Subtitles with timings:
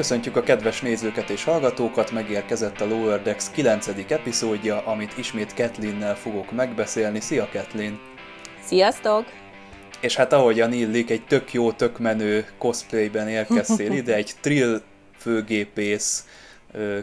[0.00, 3.88] Köszöntjük a kedves nézőket és hallgatókat, megérkezett a Lower Decks 9.
[4.08, 7.20] epizódja, amit ismét Kathlyn-nel fogok megbeszélni.
[7.20, 8.00] Szia Kathleen!
[8.64, 9.24] Sziasztok!
[10.00, 14.82] És hát ahogyan illik, egy tök jó, tök menő cosplayben érkeztél ide, egy trill
[15.18, 16.26] főgépész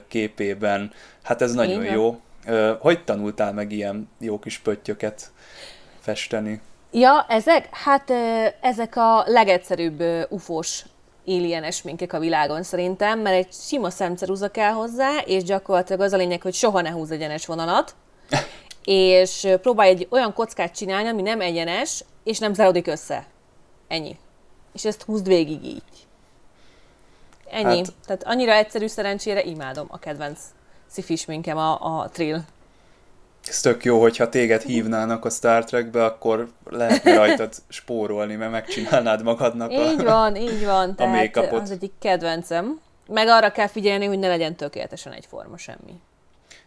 [0.08, 0.92] képében.
[1.24, 1.94] Hát ez nagyon Igen.
[1.94, 2.22] jó.
[2.80, 5.32] Hogy tanultál meg ilyen jó kis pöttyöket
[6.00, 6.62] festeni?
[6.92, 7.68] Ja, ezek?
[7.72, 8.12] Hát
[8.62, 10.84] ezek a legegyszerűbb ufós
[11.28, 16.18] alienes minkek a világon szerintem, mert egy sima szemceruza kell hozzá, és gyakorlatilag az a
[16.18, 17.96] lényeg, hogy soha ne húz egyenes vonalat,
[18.84, 23.26] és próbálj egy olyan kockát csinálni, ami nem egyenes, és nem zárodik össze.
[23.88, 24.18] Ennyi.
[24.74, 25.84] És ezt húzd végig így.
[27.50, 27.78] Ennyi.
[27.78, 27.94] Hát...
[28.06, 30.40] Tehát annyira egyszerű szerencsére imádom a kedvenc
[30.88, 32.40] szifis minkem a, a trill
[33.48, 39.24] ez tök jó, hogyha téged hívnának a Star Trekbe, akkor lehetne rajtad spórolni, mert megcsinálnád
[39.24, 40.90] magadnak a Így van, így van.
[40.90, 42.80] A Tehát az egyik kedvencem.
[43.08, 46.02] Meg arra kell figyelni, hogy ne legyen tökéletesen egyforma semmi.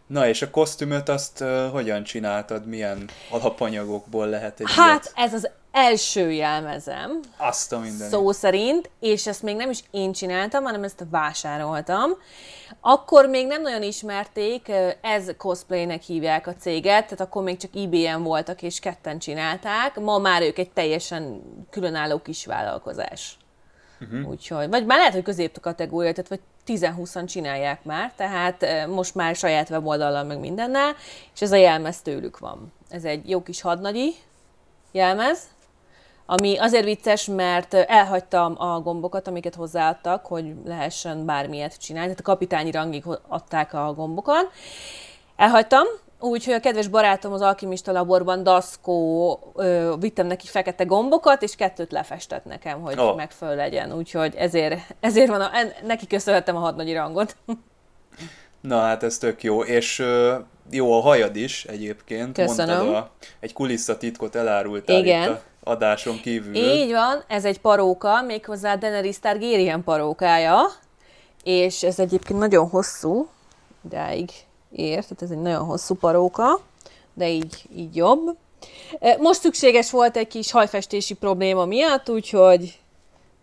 [0.07, 2.65] Na és a kosztümöt azt uh, hogyan csináltad?
[2.65, 5.11] Milyen alapanyagokból lehet egy Hát ilyet?
[5.15, 7.19] ez az első jelmezem.
[7.37, 8.09] Azt a minden.
[8.09, 12.11] Szó szerint, és ezt még nem is én csináltam, hanem ezt vásároltam.
[12.79, 18.23] Akkor még nem nagyon ismerték, ez cosplaynek hívják a céget, tehát akkor még csak IBM
[18.23, 19.99] voltak és ketten csinálták.
[19.99, 23.37] Ma már ők egy teljesen különálló kis vállalkozás.
[24.01, 24.29] Uh-huh.
[24.29, 29.35] Úgyhogy, vagy már lehet, hogy közép kategória, tehát vagy 10-20-an csinálják már, tehát most már
[29.35, 30.95] saját weboldallal meg mindennel,
[31.33, 32.73] és ez a jelmez tőlük van.
[32.89, 34.15] Ez egy jó kis hadnagyi
[34.91, 35.39] jelmez,
[36.31, 42.31] ami azért vicces, mert elhagytam a gombokat, amiket hozzáadtak, hogy lehessen bármilyet csinálni, tehát a
[42.31, 44.51] kapitányi rangig adták a gombokat.
[45.35, 45.83] Elhagytam,
[46.19, 51.91] Úgyhogy a kedves barátom az alkimista laborban, Daszkó, ö, vittem neki fekete gombokat, és kettőt
[51.91, 53.15] lefestett nekem, hogy oh.
[53.15, 53.93] megfelelő legyen.
[53.93, 55.49] Úgyhogy ezért, ezért van, a,
[55.83, 57.35] neki köszönhetem a hadnagyi rangot.
[58.61, 60.05] Na hát ez tök jó, és
[60.69, 62.33] jó a hajad is egyébként.
[62.33, 62.75] Köszönöm.
[62.77, 65.23] Mondtad a, egy kulisszatitkot elárultál Igen.
[65.23, 66.55] itt a adáson kívül.
[66.55, 70.59] Így van, ez egy paróka, méghozzá Daenerys Targaryen parókája,
[71.43, 73.27] és ez egyébként nagyon hosszú,
[73.85, 74.29] ideig
[74.71, 76.61] ér, tehát ez egy nagyon hosszú paróka,
[77.13, 78.37] de így, így jobb.
[79.19, 82.79] Most szükséges volt egy kis hajfestési probléma miatt, úgyhogy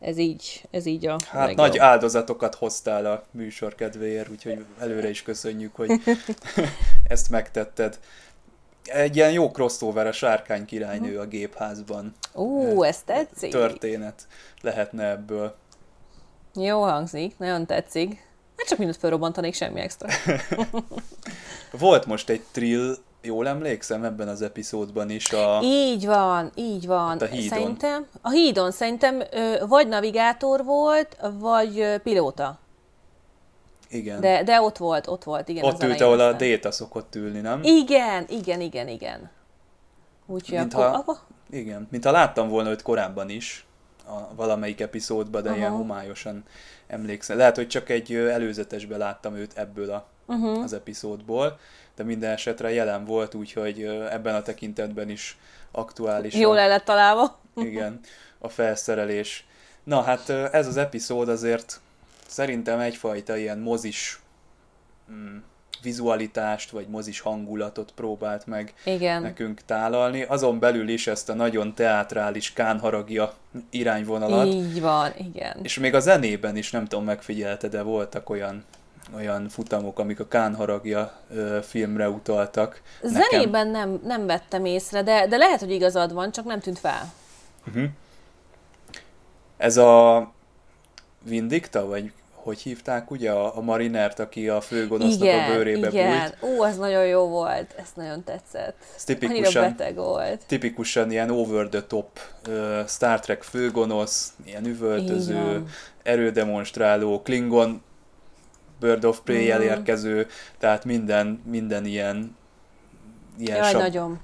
[0.00, 1.56] ez így, ez így a Hát legjobb.
[1.56, 5.90] nagy áldozatokat hoztál a műsor kedvéért, úgyhogy előre is köszönjük, hogy
[7.08, 7.98] ezt megtetted.
[8.88, 12.14] Egy ilyen jó crossover a sárkány királynő a gépházban.
[12.34, 13.50] Ú, ez tetszik.
[13.50, 14.26] Történet
[14.60, 15.54] lehetne ebből.
[16.54, 18.26] Jó hangzik, nagyon tetszik.
[18.56, 20.08] Hát csak mindent felrobbantanék, semmi extra.
[21.78, 25.60] Volt most egy trill, jól emlékszem ebben az epizódban is a...
[25.62, 27.08] Így van, így van.
[27.08, 27.58] Hát a hídon.
[27.58, 29.22] Szerintem, a hídon szerintem
[29.68, 32.58] vagy navigátor volt, vagy pilóta.
[33.90, 34.20] Igen.
[34.20, 35.64] De, de ott volt, ott volt, igen.
[35.64, 37.60] Ott ült, ahol a Déta szokott ülni, nem?
[37.62, 39.30] Igen, igen, igen, igen.
[40.26, 41.14] Úgyhogy mint akkor...
[41.14, 43.66] Ha, igen, mintha láttam volna őt korábban is,
[44.06, 45.58] a valamelyik epizódban, de Aha.
[45.58, 46.44] ilyen homályosan
[46.86, 47.36] emlékszem.
[47.36, 50.62] Lehet, hogy csak egy előzetesben láttam őt ebből a, uh-huh.
[50.62, 51.58] az epizódból,
[51.96, 55.38] de minden esetre jelen volt, úgyhogy ebben a tekintetben is
[55.70, 56.34] aktuális.
[56.34, 57.38] Jól el lett találva.
[57.56, 58.00] Igen,
[58.38, 59.46] a felszerelés.
[59.84, 61.80] Na hát ez az epizód azért
[62.28, 64.20] szerintem egyfajta ilyen mozis
[65.12, 65.36] mm,
[65.82, 69.22] vizualitást, vagy mozis hangulatot próbált meg Igen.
[69.22, 70.22] nekünk tálalni.
[70.22, 73.34] Azon belül is ezt a nagyon teátrális kánharagja
[73.70, 74.46] irányvonalat.
[74.46, 75.56] Így van, igen.
[75.62, 78.64] És még a zenében is, nem tudom, megfigyelte, de voltak olyan
[79.14, 81.20] olyan futamok, amik a kánharagja
[81.62, 82.82] filmre utaltak.
[83.02, 83.90] Zenében Nekem...
[83.90, 87.12] nem, nem vettem észre, de, de lehet, hogy igazad van, csak nem tűnt fel.
[87.66, 87.88] Uh-huh.
[89.56, 90.32] Ez a
[91.22, 92.12] Vindicta, vagy
[92.48, 96.32] hogy hívták, ugye a, a marinert, aki a főgonosznak igen, a bőrébe igen.
[96.40, 96.52] bújt.
[96.52, 98.76] Ó, az nagyon jó volt, ezt nagyon tetszett.
[98.96, 100.46] Ez tipikusan, Annyira beteg volt.
[100.46, 102.18] Tipikusan ilyen over the top
[102.48, 105.64] uh, Star Trek főgonosz, ilyen üvöltöző,
[106.02, 107.82] erődemonstráló, Klingon
[108.80, 109.60] Bird of Prey mm.
[109.60, 110.26] érkező,
[110.58, 112.36] tehát minden, minden ilyen,
[113.38, 113.80] ilyen Jaj, sab...
[113.80, 114.20] nagyon.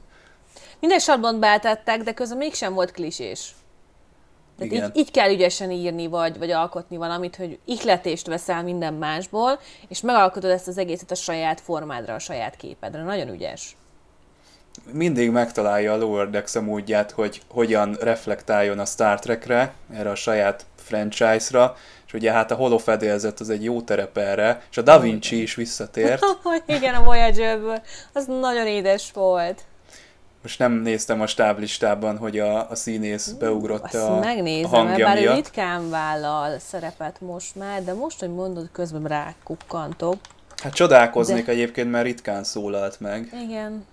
[0.80, 3.54] Minden sarban beálltettek, de közben mégsem volt klisés.
[4.58, 4.84] Tehát Igen.
[4.84, 10.00] így, így kell ügyesen írni, vagy, vagy alkotni valamit, hogy ihletést veszel minden másból, és
[10.00, 13.02] megalkotod ezt az egészet a saját formádra, a saját képedre.
[13.02, 13.76] Nagyon ügyes.
[14.92, 20.14] Mindig megtalálja a Lower Decks a módját, hogy hogyan reflektáljon a Star Trekre, erre a
[20.14, 25.00] saját franchise-ra, és ugye hát a holofedélzet az egy jó terep erre, és a Da
[25.00, 26.24] Vinci is visszatért.
[26.66, 27.82] Igen, a Voyager-ből.
[28.12, 29.62] Az nagyon édes volt.
[30.44, 35.16] Most nem néztem a stáblistában, hogy a, a színész beugrott a, megnézem, a hangja bár
[35.16, 35.32] miatt.
[35.32, 40.16] ő ritkán vállal szerepet most már, de most, hogy mondod, közben rákukkantok.
[40.62, 41.52] Hát csodálkoznék de...
[41.52, 43.32] egyébként, mert ritkán szólalt meg.
[43.48, 43.84] Igen,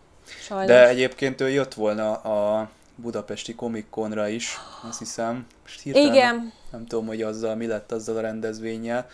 [0.42, 0.68] sajnos.
[0.68, 4.58] De egyébként ő jött volna a budapesti Comic-Conra is,
[4.90, 5.46] azt hiszem.
[5.64, 6.54] Most hirtelen Igen.
[6.72, 9.08] Nem tudom, hogy azzal mi lett azzal a rendezvényel.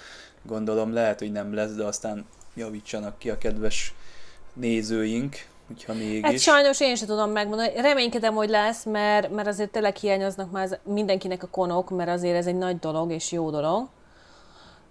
[0.43, 3.93] Gondolom lehet, hogy nem lesz, de aztán javítsanak ki a kedves
[4.53, 6.21] nézőink, hogyha mégis.
[6.21, 7.81] Hát sajnos én sem tudom megmondani.
[7.81, 12.47] Reménykedem, hogy lesz, mert, mert azért tényleg hiányoznak már mindenkinek a konok, mert azért ez
[12.47, 13.87] egy nagy dolog és jó dolog.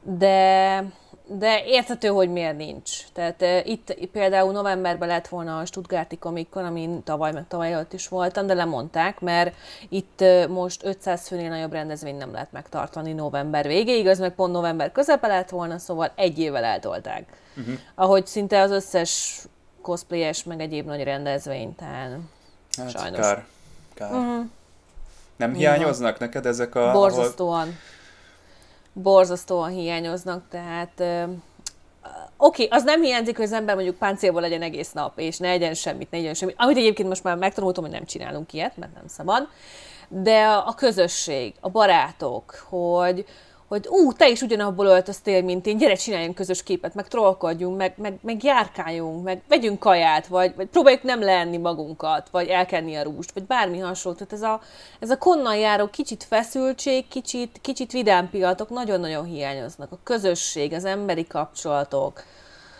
[0.03, 0.85] De,
[1.27, 2.91] de érthető, hogy miért nincs.
[3.13, 7.93] Tehát uh, itt például novemberben lett volna a Stuttgarti Comic amin tavaly meg tavaly előtt
[7.93, 9.55] is voltam, de lemondták, mert
[9.89, 14.53] itt uh, most 500 főnél nagyobb rendezvényt nem lehet megtartani november végéig, az meg pont
[14.53, 17.29] november közepe lett volna, szóval egy évvel eltolták.
[17.57, 17.75] Uh-huh.
[17.95, 19.43] Ahogy szinte az összes
[19.87, 22.19] cosplayes, meg egyéb nagy rendezvény, tehát
[22.77, 23.21] hát, sajnos.
[23.21, 23.45] Kár.
[23.95, 24.13] kár.
[24.13, 24.45] Uh-huh.
[25.37, 26.93] Nem hiányoznak neked ezek a...
[26.93, 27.61] Borzasztóan.
[27.61, 27.75] Ahol
[29.03, 31.23] borzasztóan hiányoznak, tehát uh,
[32.37, 35.49] oké, okay, az nem hiányzik, hogy az ember mondjuk páncélból legyen egész nap, és ne
[35.49, 38.95] egyen semmit, ne egyen semmit, amit egyébként most már megtanultam, hogy nem csinálunk ilyet, mert
[38.95, 39.49] nem szabad,
[40.09, 43.27] de a közösség, a barátok, hogy,
[43.69, 47.95] hogy ú, te is ugyanabból öltöztél, mint én, gyere, csináljunk közös képet, meg trollkodjunk, meg,
[47.97, 53.03] meg, meg járkáljunk, meg vegyünk kaját, vagy, vagy próbáljuk nem lenni magunkat, vagy elkenni a
[53.03, 54.19] rúst, vagy bármi hasonló.
[54.19, 54.61] Tehát ez a,
[55.01, 59.93] ez a konnan járó kicsit feszültség, kicsit, kicsit vidám pillanatok nagyon-nagyon hiányoznak.
[59.93, 62.23] A közösség, az emberi kapcsolatok.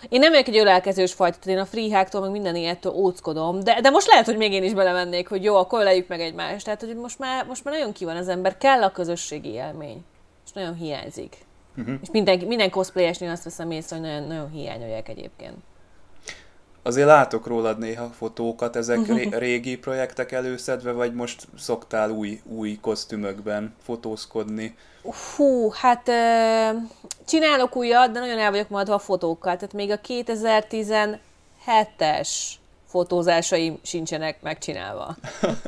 [0.09, 3.91] Én nem vagyok egy ölelkezős fajta, én a freeháktól, meg minden ilyettől óckodom, de, de
[3.91, 6.65] most lehet, hogy még én is belemennék, hogy jó, akkor öleljük meg egymást.
[6.65, 10.05] Tehát, hogy most már, most már nagyon ki van az ember, kell a közösségi élmény
[10.57, 11.37] nagyon hiányzik.
[11.77, 11.95] Uh-huh.
[12.03, 15.55] És minden, minden cosplayesnél azt veszem észre, hogy nagyon, nagyon hiányolják egyébként.
[16.83, 22.79] Azért látok rólad néha fotókat, ezek ré- régi projektek előszedve, vagy most szoktál új, új
[22.81, 24.77] kosztümökben fotózkodni?
[25.37, 26.11] Hú, hát
[27.27, 29.57] csinálok újat, de nagyon el vagyok maradva a fotókkal.
[29.57, 32.29] Tehát még a 2017-es
[32.87, 35.17] fotózásaim sincsenek megcsinálva.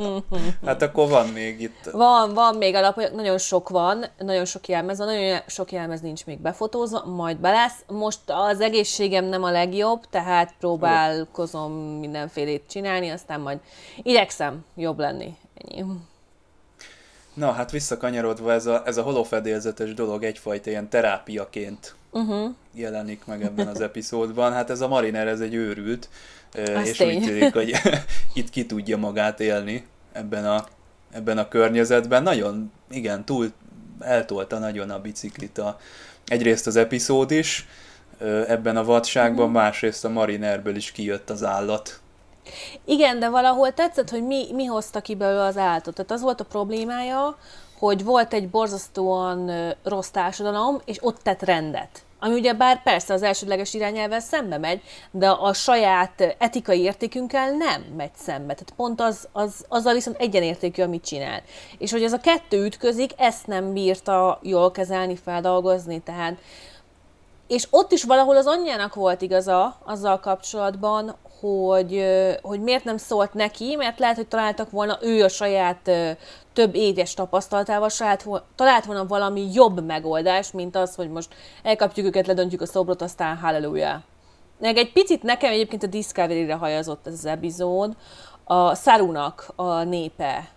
[0.67, 1.91] hát akkor van még itt.
[1.93, 6.26] Van, van még alap, nagyon sok van, nagyon sok jelmez van, nagyon sok jelmez nincs
[6.26, 7.85] még befotózva, majd be lesz.
[7.87, 13.59] Most az egészségem nem a legjobb, tehát próbálkozom mindenfélét csinálni, aztán majd
[14.03, 15.37] igyekszem jobb lenni.
[15.55, 15.85] Ennyi.
[17.35, 22.55] Na, hát visszakanyarodva ez a, ez a holofedélzetes dolog egyfajta ilyen terápiaként uh-huh.
[22.75, 24.53] jelenik meg ebben az epizódban.
[24.53, 26.09] Hát ez a Mariner, ez egy őrült,
[26.53, 27.17] az és tény.
[27.17, 27.75] úgy tűnik, hogy
[28.35, 30.67] itt ki tudja magát élni ebben a,
[31.11, 32.23] ebben a környezetben.
[32.23, 33.53] Nagyon, igen, túl
[34.01, 35.79] eltolta nagyon a biciklit a,
[36.27, 37.67] egyrészt az epizód is,
[38.47, 39.63] ebben a vadságban, uh-huh.
[39.63, 42.01] másrészt a Marinerből is kijött az állat.
[42.85, 45.95] Igen, de valahol tetszett, hogy mi, mi hozta ki belőle az állatot.
[45.95, 47.39] Tehát az volt a problémája,
[47.79, 49.51] hogy volt egy borzasztóan
[49.85, 52.03] rossz társadalom, és ott tett rendet.
[52.21, 57.83] Ami ugye bár persze az elsődleges irányelvvel szembe megy, de a saját etikai értékünkkel nem
[57.97, 58.55] megy szembe.
[58.55, 61.43] Tehát pont az, az, azzal viszont egyenértékű, amit csinál.
[61.79, 66.39] És hogy ez a kettő ütközik, ezt nem bírta jól kezelni, feldolgozni, tehát
[67.49, 72.05] és ott is valahol az anyjának volt igaza azzal kapcsolatban, hogy,
[72.43, 75.90] hogy miért nem szólt neki, mert lehet, hogy találtak volna ő a saját
[76.52, 82.26] több éves tapasztalatával saját, talált volna valami jobb megoldás, mint az, hogy most elkapjuk őket,
[82.26, 84.02] ledöntjük a szobrot, aztán halleluja.
[84.61, 87.97] Meg egy picit nekem egyébként a Discovery-re hajazott ez az epizód,
[88.45, 90.49] a Sarunak a népe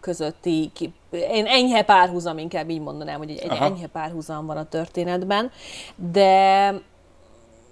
[0.00, 0.72] közötti,
[1.10, 3.64] én enyhe párhuzam, inkább így mondanám, hogy egy Aha.
[3.64, 5.50] enyhe párhuzam van a történetben,
[6.12, 6.72] de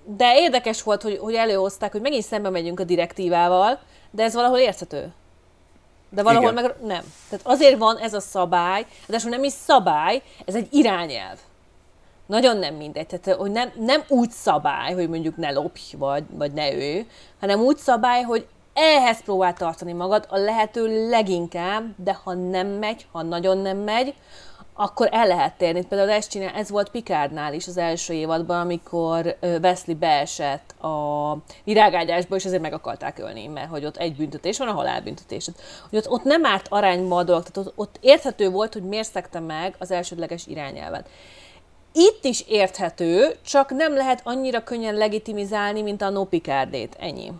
[0.04, 3.78] de érdekes volt, hogy, hogy előhozták, hogy megint szembe megyünk a direktívával,
[4.11, 5.12] de ez valahol érthető.
[6.11, 6.62] De valahol Igen.
[6.62, 7.12] meg nem.
[7.28, 11.38] Tehát azért van ez a szabály, de nem is szabály, ez egy irányelv.
[12.26, 13.06] Nagyon nem mindegy.
[13.06, 17.06] Tehát, hogy nem, nem úgy szabály, hogy mondjuk ne lopj, vagy, vagy ne ő,
[17.40, 23.06] hanem úgy szabály, hogy ehhez próbál tartani magad a lehető leginkább, de ha nem megy,
[23.12, 24.14] ha nagyon nem megy,
[24.75, 25.85] akkor el lehet térni.
[25.85, 32.37] Például ezt csinál, ez volt Picardnál is az első évadban, amikor Wesley beesett a virágágyásba,
[32.37, 35.49] és ezért meg akarták ölni, mert hogy ott egy büntetés van, a halálbüntetés.
[35.91, 39.11] Hogy ott, ott nem árt arányba a dolog, tehát ott, ott érthető volt, hogy miért
[39.11, 41.09] szekte meg az elsődleges irányelvet.
[41.93, 46.97] Itt is érthető, csak nem lehet annyira könnyen legitimizálni, mint a No Picardét.
[47.00, 47.33] Ennyi.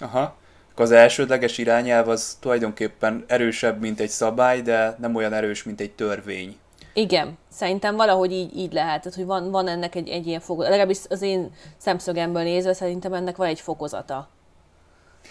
[0.00, 0.36] Aha.
[0.76, 5.92] Az elsődleges irányelv az tulajdonképpen erősebb, mint egy szabály, de nem olyan erős, mint egy
[5.92, 6.56] törvény.
[6.94, 10.70] Igen, szerintem valahogy így, így lehet, tehát, hogy van, van ennek egy, egy ilyen fokozata,
[10.70, 14.28] legalábbis az én szemszögemből nézve szerintem ennek van egy fokozata.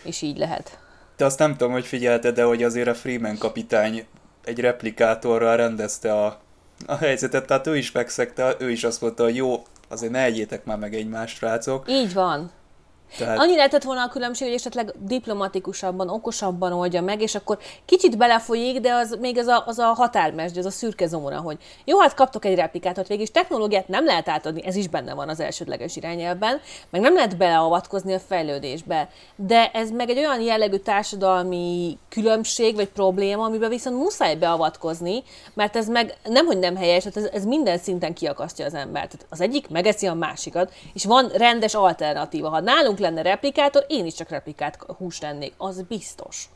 [0.03, 0.79] És így lehet.
[1.15, 4.05] te azt nem tudom, hogy figyelted, de hogy azért a Freeman kapitány
[4.43, 6.39] egy replikátorral rendezte a,
[6.85, 10.65] a helyzetet, tehát ő is megszegte, ő is azt mondta, hogy jó, azért ne egyétek
[10.65, 11.85] már meg egymást, rácok.
[11.89, 12.51] Így van.
[13.17, 13.39] Tehát...
[13.39, 18.79] Annyi lehetett volna a különbség, hogy esetleg diplomatikusabban, okosabban oldja meg, és akkor kicsit belefolyik,
[18.79, 22.13] de az még az a, az a határmesdje, az a szürke zóna, hogy jó, hát
[22.13, 26.61] kaptok egy replikátot végig, technológiát nem lehet átadni, ez is benne van az elsődleges irányelvben,
[26.89, 29.09] meg nem lehet beleavatkozni a fejlődésbe.
[29.35, 35.75] De ez meg egy olyan jellegű társadalmi különbség vagy probléma, amiben viszont muszáj beavatkozni, mert
[35.75, 39.09] ez meg nem, hogy nem helyes, hát ez, ez minden szinten kiakasztja az embert.
[39.09, 42.49] Tehát az egyik megeszi a másikat, és van rendes alternatíva.
[42.49, 46.49] Ha nálunk lenne replikátor, én is csak replikát hús lennék, az biztos.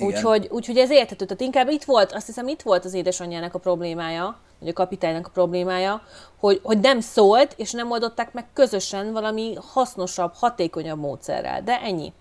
[0.00, 1.24] Úgyhogy, úgyhogy ez érthető.
[1.24, 5.26] Tehát inkább itt volt, azt hiszem itt volt az édesanyjának a problémája, vagy a kapitánynak
[5.26, 6.02] a problémája,
[6.38, 11.62] hogy, hogy nem szólt, és nem oldották meg közösen valami hasznosabb, hatékonyabb módszerrel.
[11.62, 12.12] De ennyi.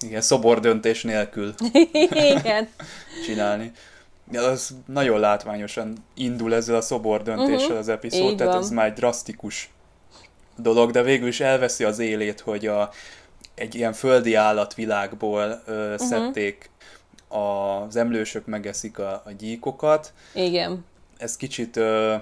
[0.00, 1.54] Igen, szobordöntés nélkül
[2.38, 2.68] Igen.
[3.26, 3.72] csinálni.
[4.32, 7.78] Ja, az nagyon látványosan indul ezzel a szobordöntéssel uh-huh.
[7.78, 9.70] az epizód, tehát ez már egy drasztikus
[10.62, 12.90] dolog, de végül is elveszi az élét, hogy a,
[13.54, 16.06] egy ilyen földi állatvilágból ö, uh-huh.
[16.06, 16.70] szedték
[17.28, 20.12] az emlősök megeszik a, a gyíkokat.
[20.34, 20.84] Igen.
[21.18, 22.14] Ez kicsit, ö,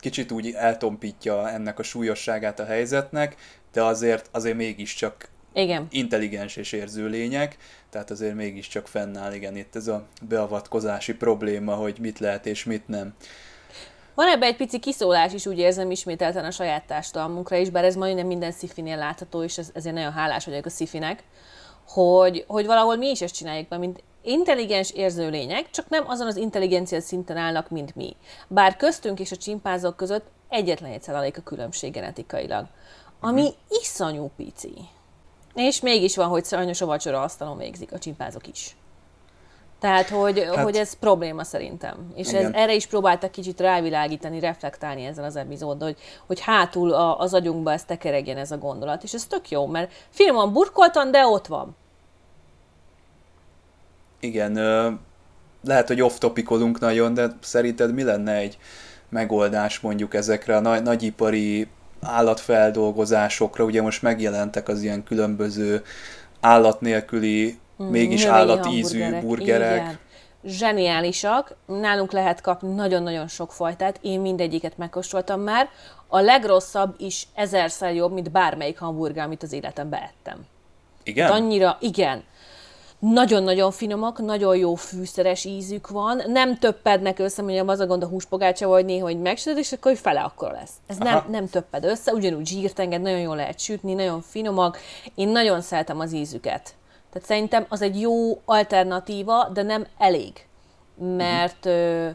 [0.00, 3.36] kicsit úgy eltompítja ennek a súlyosságát a helyzetnek,
[3.72, 5.86] de azért, azért mégiscsak igen.
[5.90, 7.56] intelligens és érző lények,
[7.90, 12.88] tehát azért mégiscsak fennáll, igen, itt ez a beavatkozási probléma, hogy mit lehet és mit
[12.88, 13.14] nem.
[14.14, 17.94] Van ebbe egy pici kiszólás is, úgy érzem ismételten a saját társadalmunkra is, bár ez
[17.94, 21.24] majdnem minden szifinél látható, és ez, ezért nagyon hálás vagyok a szifinek,
[21.88, 26.26] hogy, hogy valahol mi is ezt csináljuk be, mint intelligens érző lények, csak nem azon
[26.26, 28.16] az intelligencia szinten állnak, mint mi.
[28.48, 32.66] Bár köztünk és a csimpázok között egyetlen egy a különbség genetikailag,
[33.20, 33.56] ami uh-huh.
[33.68, 34.74] iszonyú pici.
[35.54, 38.76] És mégis van, hogy sajnos a vacsora asztalon végzik a csimpázok is.
[39.82, 42.12] Tehát, hogy, hát, hogy ez probléma szerintem.
[42.14, 47.18] És ez, erre is próbáltak kicsit rávilágítani, reflektálni ezzel az epizóddal, hogy, hogy hátul a,
[47.18, 49.02] az agyunkba ez tekeregjen ez a gondolat.
[49.02, 51.76] És ez tök jó, mert finoman burkoltan, de ott van.
[54.20, 54.52] Igen,
[55.64, 58.58] lehet, hogy off-topicodunk nagyon, de szerinted mi lenne egy
[59.08, 61.68] megoldás mondjuk ezekre a nagy, nagyipari
[62.00, 63.64] állatfeldolgozásokra?
[63.64, 65.82] Ugye most megjelentek az ilyen különböző
[66.40, 69.80] állat nélküli Mm, mégis állatízű burgerek.
[69.80, 69.98] Igen.
[70.44, 71.56] Zseniálisak.
[71.66, 73.98] Nálunk lehet kapni nagyon-nagyon sok fajtát.
[74.00, 75.68] Én mindegyiket megkóstoltam már.
[76.06, 80.46] A legrosszabb is ezerszer jobb, mint bármelyik hamburger, amit az életemben ettem.
[81.02, 81.26] Igen?
[81.26, 82.22] Hát annyira, igen.
[82.98, 88.06] Nagyon-nagyon finomak, nagyon jó fűszeres ízük van, nem töppednek össze, mondjam, az a gond a
[88.06, 90.72] húspogácsa, vagy néha, hogy megsütöd, és akkor fele akkor lesz.
[90.86, 94.78] Ez nem, nem töpped össze, ugyanúgy zsírt enged, nagyon jól lehet sütni, nagyon finomak.
[95.14, 96.74] Én nagyon szeretem az ízüket.
[97.12, 100.46] Tehát szerintem az egy jó alternatíva, de nem elég.
[101.16, 102.08] Mert ö,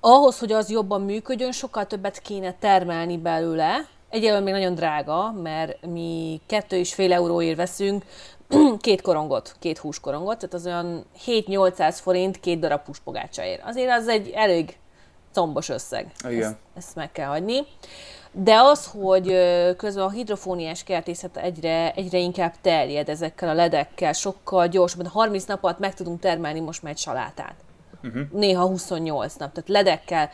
[0.00, 3.86] ahhoz, hogy az jobban működjön, sokkal többet kéne termelni belőle.
[4.08, 8.04] Egyelőre még nagyon drága, mert mi kettő és fél euróért veszünk
[8.80, 13.62] két korongot, két húskorongot, tehát az olyan 7-800 forint két darab húspogácsáért.
[13.64, 14.76] Azért az egy elég
[15.32, 16.12] combos összeg.
[16.28, 16.42] Igen.
[16.42, 17.66] Ezt, ezt meg kell hagyni.
[18.36, 19.26] De az, hogy
[19.76, 25.64] közben a hidrofóniás kertészet egyre, egyre inkább terjed ezekkel a ledekkel, sokkal gyorsabban, 30 nap
[25.64, 27.54] alatt meg tudunk termelni most már egy salátát.
[28.02, 28.22] Uh-huh.
[28.32, 30.30] Néha 28 nap, tehát ledekkel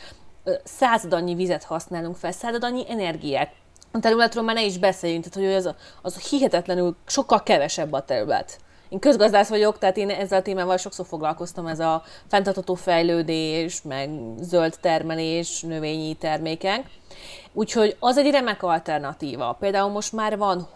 [0.65, 3.53] század annyi vizet használunk fel, század annyi energiát.
[3.93, 8.59] A területről már ne is beszéljünk, tehát hogy az, az hihetetlenül sokkal kevesebb a terület.
[8.91, 14.11] Én közgazdász vagyok, tehát én ezzel a témával sokszor foglalkoztam, ez a fenntartható fejlődés, meg
[14.41, 16.87] zöld termelés, növényi termékek.
[17.53, 19.57] Úgyhogy az egy remek alternatíva.
[19.61, 20.69] Például most már van,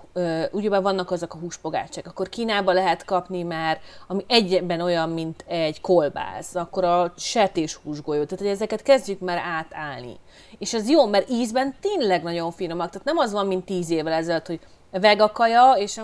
[0.50, 5.80] ugye vannak azok a húspogácsák, akkor Kínába lehet kapni már, ami egyben olyan, mint egy
[5.80, 10.16] kolbász, akkor a sertés húsgolyó, tehát hogy ezeket kezdjük már átállni.
[10.58, 14.12] És ez jó, mert ízben tényleg nagyon finomak, tehát nem az van, mint tíz évvel
[14.12, 16.00] ezelőtt, hogy vega kaja, és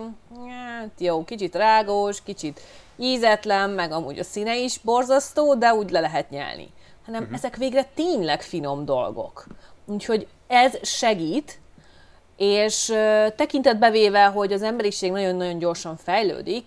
[0.81, 2.61] hát jó, kicsit rágós, kicsit
[2.97, 6.69] ízetlen, meg amúgy a színe is borzasztó, de úgy le lehet nyelni.
[7.05, 7.37] Hanem uh-huh.
[7.37, 9.47] ezek végre tényleg finom dolgok.
[9.85, 11.59] Úgyhogy ez segít,
[12.37, 12.85] és
[13.37, 16.65] tekintetbe véve, hogy az emberiség nagyon-nagyon gyorsan fejlődik,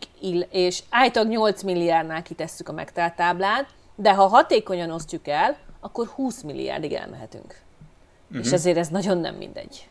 [0.49, 6.41] és állítólag 8 milliárdnál kitesszük a megtelt táblát, de ha hatékonyan osztjuk el, akkor 20
[6.41, 7.61] milliárdig elmehetünk.
[8.27, 8.45] Uh-huh.
[8.45, 9.87] És ezért ez nagyon nem mindegy.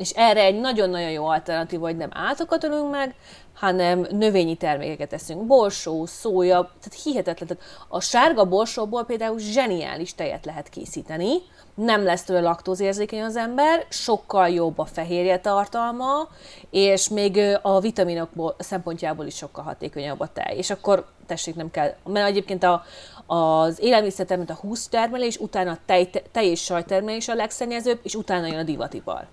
[0.00, 3.14] És erre egy nagyon-nagyon jó alternatív, hogy nem állatokat ölünk meg,
[3.54, 5.46] hanem növényi termékeket eszünk.
[5.46, 7.48] Borsó, szója, tehát hihetetlen.
[7.48, 11.28] Tehát a sárga borsóból például zseniális tejet lehet készíteni,
[11.74, 16.28] nem lesz tőle laktózérzékeny az ember, sokkal jobb a fehérje tartalma,
[16.70, 20.56] és még a vitaminok szempontjából is sokkal hatékonyabb a tej.
[20.56, 22.84] És akkor tessék, nem kell, mert egyébként a,
[23.26, 28.58] az élelmiszertermelés, a hústermelés, utána a tej, tej és sajtermelés a legszennyezőbb, és utána jön
[28.58, 29.26] a divatipar.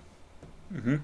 [0.76, 0.94] Uh-huh.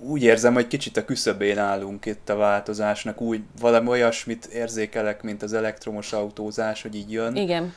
[0.00, 5.42] Úgy érzem, hogy kicsit a küszöbén állunk itt a változásnak, úgy valami olyasmit érzékelek, mint
[5.42, 7.36] az elektromos autózás, hogy így jön.
[7.36, 7.72] Igen.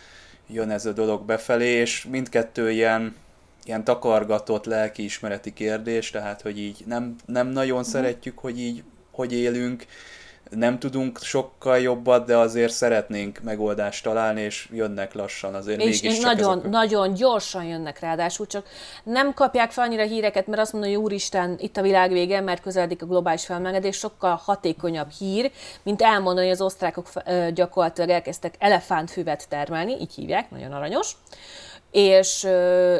[0.48, 3.16] Jön ez a dolog befelé, és mindkettő ilyen,
[3.64, 7.92] ilyen takargatott lelkiismereti kérdés, tehát hogy így nem, nem nagyon uh-huh.
[7.92, 9.86] szeretjük, hogy így hogy élünk,
[10.50, 16.20] nem tudunk sokkal jobbat, de azért szeretnénk megoldást találni, és jönnek lassan azért és mégis
[16.20, 16.70] nagyon, ezek...
[16.70, 18.68] nagyon gyorsan jönnek ráadásul, csak
[19.04, 22.62] nem kapják fel annyira híreket, mert azt mondja, hogy úristen, itt a világ vége, mert
[22.62, 25.52] közeledik a globális felmelegedés, sokkal hatékonyabb hír,
[25.84, 27.08] mint elmondani, hogy az osztrákok
[27.54, 31.16] gyakorlatilag elkezdtek elefántfüvet termelni, így hívják, nagyon aranyos
[31.96, 32.48] és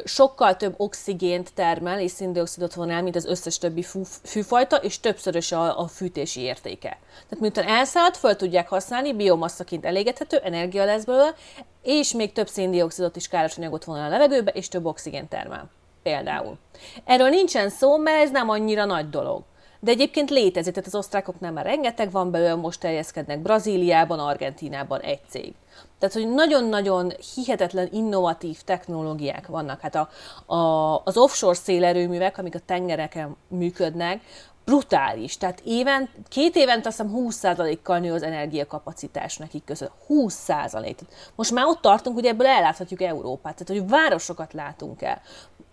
[0.04, 5.00] sokkal több oxigént termel és szindioxidot von el, mint az összes többi fű, fűfajta, és
[5.00, 7.00] többszörös a, a fűtési értéke.
[7.14, 11.36] Tehát miután elszállt, föl tudják használni, biomasszaként elégethető, energia lesz belőle,
[11.84, 15.70] és még több széndiokszidot is káros anyagot von el a levegőbe, és több oxigént termel.
[16.04, 16.58] Például.
[17.06, 19.44] Erről nincsen szó, mert ez nem annyira nagy dolog.
[19.86, 25.20] De egyébként létezik, tehát az osztrákoknál már rengeteg van belőle, most terjeszkednek Brazíliában, Argentínában egy
[25.30, 25.54] cég.
[26.00, 29.80] Tehát, hogy nagyon-nagyon hihetetlen innovatív technológiák vannak.
[29.80, 30.10] Hát a,
[30.54, 34.22] a, az offshore szélerőművek, amik a tengereken működnek,
[34.66, 35.38] brutális.
[35.38, 39.92] Tehát éven, két évent azt hiszem 20%-kal nő az energiakapacitás nekik között.
[40.10, 40.96] 20%.
[41.36, 43.56] Most már ott tartunk, hogy ebből elláthatjuk Európát.
[43.56, 45.22] Tehát, hogy városokat látunk el.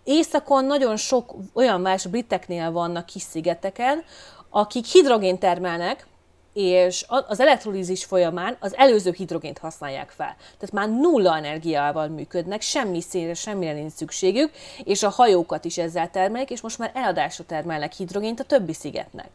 [0.04, 4.04] Északon nagyon sok olyan más briteknél vannak kis szigeteken,
[4.50, 6.06] akik hidrogén termelnek,
[6.52, 10.36] és az elektrolízis folyamán az előző hidrogént használják fel.
[10.58, 14.50] Tehát már nulla energiával működnek, semmi színre, semmire nincs szükségük,
[14.84, 19.30] és a hajókat is ezzel termelik, és most már eladásra termelnek hidrogént a többi szigetnek.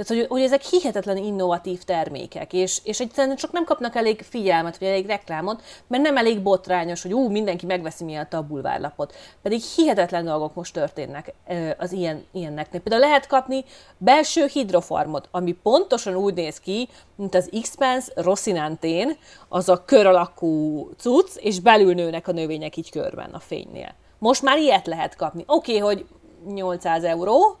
[0.00, 4.78] Tehát, hogy, hogy ezek hihetetlen innovatív termékek, és, és egyszerűen csak nem kapnak elég figyelmet,
[4.78, 9.14] vagy elég reklámot, mert nem elég botrányos, hogy ú, mindenki megveszi miatt a bulvárlapot.
[9.42, 11.34] Pedig hihetetlen dolgok most történnek
[11.78, 12.80] az ilyen, ilyenneknél.
[12.80, 13.64] Például lehet kapni
[13.98, 19.16] belső hidrofarmot, ami pontosan úgy néz ki, mint az Xpens Rosinantén,
[19.48, 23.94] az a kör alakú cucc, és belül nőnek a növények így körben a fénynél.
[24.18, 25.44] Most már ilyet lehet kapni.
[25.46, 26.06] Oké, okay, hogy
[26.54, 27.56] 800 euró,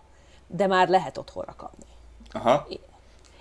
[0.46, 1.89] de már lehet otthonra kapni.
[2.32, 2.66] Aha.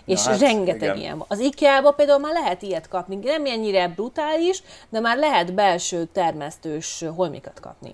[0.05, 0.97] És hát, rengeteg igen.
[0.97, 1.27] ilyen van.
[1.29, 3.15] Az IKEA-ba például már lehet ilyet kapni.
[3.15, 7.91] Nem ennyire brutális, de már lehet belső termesztős holmikat kapni.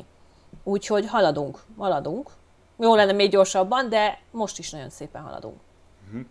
[0.64, 2.30] Úgyhogy haladunk, haladunk.
[2.80, 5.56] Jó lenne még gyorsabban, de most is nagyon szépen haladunk.
[6.10, 6.22] Mhm.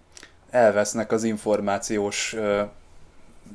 [0.51, 2.61] Elvesznek az információs uh,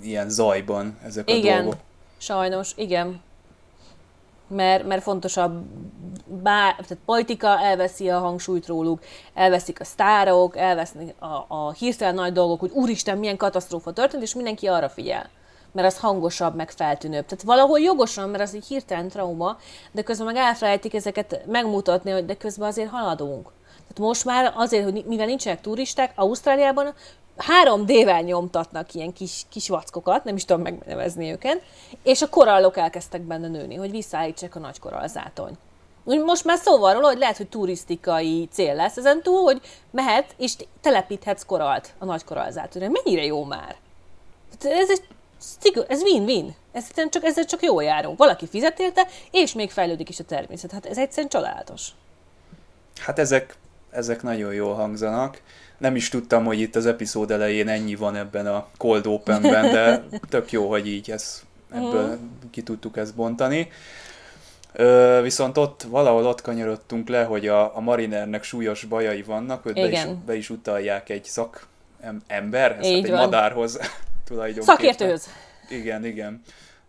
[0.02, 1.80] ilyen zajban ezek a igen, dolgok.
[2.18, 3.22] sajnos, igen
[4.50, 5.64] mert, mert fontosabb,
[6.28, 9.00] bár, tehát politika elveszi a hangsúlyt róluk,
[9.34, 14.36] elveszik a sztárok, elveszik a, a hirtelen nagy dolgok, hogy úristen, milyen katasztrófa történt, és
[14.36, 15.30] mindenki arra figyel
[15.72, 17.26] mert az hangosabb, meg feltűnőbb.
[17.26, 19.58] Tehát valahol jogosan, mert az egy hirtelen trauma,
[19.92, 23.52] de közben meg elfelejtik ezeket megmutatni, hogy de közben azért haladunk.
[23.90, 26.94] Tehát most már azért, hogy mivel nincsenek turisták, Ausztráliában
[27.40, 31.62] 3D-vel nyomtatnak ilyen kis, kis vackokat, nem is tudom megnevezni őket,
[32.04, 35.58] és a korallok elkezdtek benne nőni, hogy visszaállítsák a nagy korallzátony.
[36.04, 40.36] Most már szó van róla, hogy lehet, hogy turisztikai cél lesz ezen túl, hogy mehet
[40.38, 42.90] és telepíthetsz koralt a nagy korallzátonyra.
[42.90, 43.76] Mennyire jó már?
[44.64, 45.04] Ez, egy,
[45.88, 46.56] ez win-win.
[46.72, 48.18] Ez csak, ezzel csak jól járunk.
[48.18, 50.72] Valaki fizet érte, és még fejlődik is a természet.
[50.72, 51.88] Hát ez egyszerűen csodálatos.
[53.00, 53.58] Hát ezek,
[53.92, 55.42] ezek nagyon jól hangzanak
[55.80, 60.04] nem is tudtam, hogy itt az epizód elején ennyi van ebben a Cold Open-ben, de
[60.30, 62.50] tök jó, hogy így ez, ebből mm.
[62.52, 63.72] ki tudtuk ezt bontani.
[64.74, 69.74] Ö, viszont ott valahol ott kanyarodtunk le, hogy a, a Marinernek súlyos bajai vannak, hogy
[69.74, 71.68] be is, be is utalják egy szak
[72.28, 73.20] ember, egy van.
[73.20, 73.80] madárhoz
[74.28, 74.76] tulajdonképpen.
[74.76, 75.28] Szakértőhöz.
[75.70, 76.42] Igen, igen.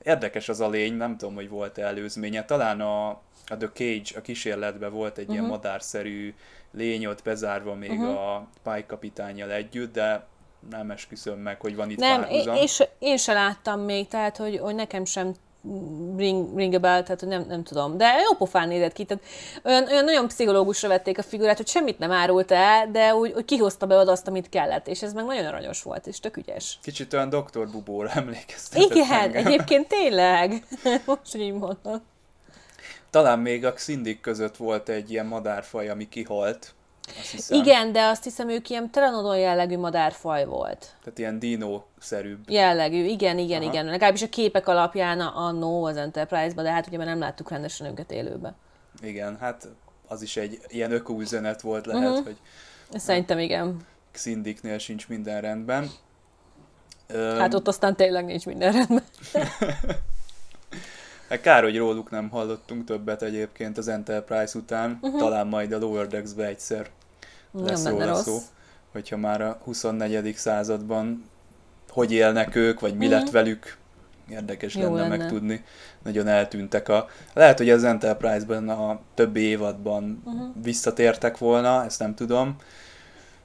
[0.03, 2.45] Érdekes az a lény, nem tudom, hogy volt-e előzménye.
[2.45, 3.09] Talán a,
[3.47, 5.35] a The Cage, a kísérletben volt egy uh-huh.
[5.35, 5.55] ilyen mhm.
[5.55, 6.35] madárszerű
[6.73, 8.35] lény ott bezárva még uh-huh.
[8.35, 10.27] a pálykapitányjal együtt, de
[10.71, 12.57] nem esküszöm meg, hogy van itt Nem, párhuzam.
[12.57, 15.35] és én se láttam még, tehát hogy, hogy nekem sem
[16.17, 17.97] ring, ring a bell, tehát hogy nem, nem tudom.
[17.97, 19.25] De jó pofán nézett ki, tehát
[19.65, 23.45] olyan, olyan nagyon pszichológusra vették a figurát, hogy semmit nem árult el, de úgy, úgy
[23.45, 26.79] kihozta be azt, amit kellett, és ez meg nagyon aranyos volt, és tök ügyes.
[26.83, 29.47] Kicsit olyan doktor Bubóra emlékeztetett Igen, engem.
[29.47, 30.67] egyébként tényleg.
[31.07, 32.03] Most, így mondom.
[33.11, 36.75] Talán még a Xindik között volt egy ilyen madárfaj, ami kihalt.
[37.19, 37.59] Azt hiszem.
[37.59, 40.95] Igen, de azt hiszem ők ilyen Pteranodon jellegű madárfaj volt.
[41.05, 42.51] Tehát ilyen dino-szerűbb.
[42.51, 43.71] Jellegű, igen, igen, Aha.
[43.71, 43.87] igen.
[43.87, 47.87] Legalábbis a képek alapján a No az Enterprise-ba, de hát ugye már nem láttuk rendesen
[47.87, 48.55] őket élőbe.
[49.03, 49.69] Igen, hát
[50.09, 52.25] az is egy ilyen ökoüzenet volt lehet, uh-huh.
[52.25, 52.37] hogy...
[53.01, 53.77] Szerintem igen.
[54.13, 55.91] Xindiknél sincs minden rendben.
[57.15, 59.05] Hát ott aztán tényleg nincs minden rendben.
[61.31, 64.99] Hát kár, hogy róluk nem hallottunk többet egyébként az Enterprise után.
[65.01, 65.21] Uh-huh.
[65.21, 66.87] Talán majd a Lower Decks-be egyszer
[67.53, 68.39] lesz nem róla szó.
[68.93, 70.35] Hogyha már a 24.
[70.35, 71.25] században
[71.89, 73.21] hogy élnek ők, vagy mi uh-huh.
[73.21, 73.77] lett velük.
[74.31, 75.65] Érdekes Jó lenne, lenne megtudni.
[76.03, 77.09] Nagyon eltűntek a...
[77.33, 80.49] Lehet, hogy az Enterprise-ben a többi évadban uh-huh.
[80.63, 82.57] visszatértek volna, ezt nem tudom,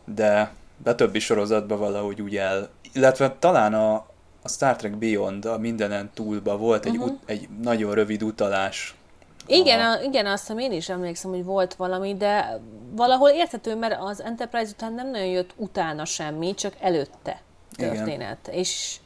[0.06, 0.52] de
[0.84, 2.70] a többi sorozatban valahogy úgy el...
[2.94, 4.06] Illetve talán a,
[4.46, 7.12] a Star Trek Beyond, a mindenen túlba volt egy, uh-huh.
[7.12, 8.96] ut- egy nagyon rövid utalás.
[9.48, 10.02] Igen, a...
[10.02, 12.60] Igen, azt hiszem én is emlékszem, hogy volt valami, de
[12.92, 17.42] valahol érthető, mert az Enterprise után nem nagyon jött utána semmi, csak előtte
[17.78, 18.48] történet.
[18.48, 18.60] Igen.
[18.60, 19.00] És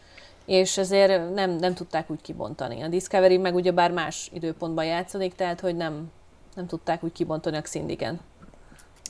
[0.46, 2.82] és ezért nem, nem tudták úgy kibontani.
[2.82, 6.12] A Discovery meg ugye bár más időpontban játszódik, tehát hogy nem,
[6.56, 8.20] nem tudták úgy kibontani a Xindiken.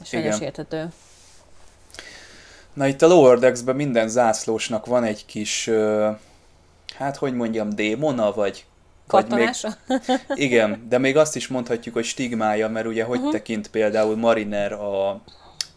[0.04, 0.88] Sajnos érthető.
[2.80, 5.70] Na itt a Lower Decks-ben minden zászlósnak van egy kis,
[6.98, 8.66] hát hogy mondjam, démona, vagy
[9.08, 9.50] vagy még,
[10.48, 13.32] igen, de még azt is mondhatjuk, hogy stigmája, mert ugye hogy uh-huh.
[13.32, 15.10] tekint például Mariner a,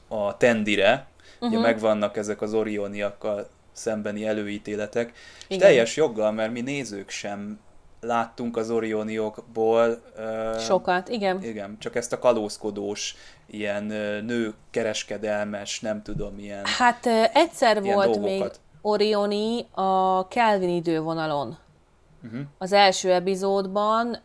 [0.09, 1.49] a Tendire, uh-huh.
[1.49, 5.17] ugye megvannak ezek az orioniakkal szembeni előítéletek, igen.
[5.49, 7.59] és teljes joggal, mert mi nézők sem
[8.07, 10.03] láttunk az Orioniokból.
[10.59, 11.43] Sokat, igen.
[11.43, 13.15] Igen, csak ezt a kalózkodós,
[13.47, 13.85] ilyen
[14.25, 18.31] nő kereskedelmes, nem tudom, ilyen Hát egyszer ilyen volt dolgokat.
[18.31, 18.45] még
[18.83, 21.59] Orioni a Kelvin idővonalon.
[22.25, 22.41] Uh-huh.
[22.59, 24.19] Az első epizódban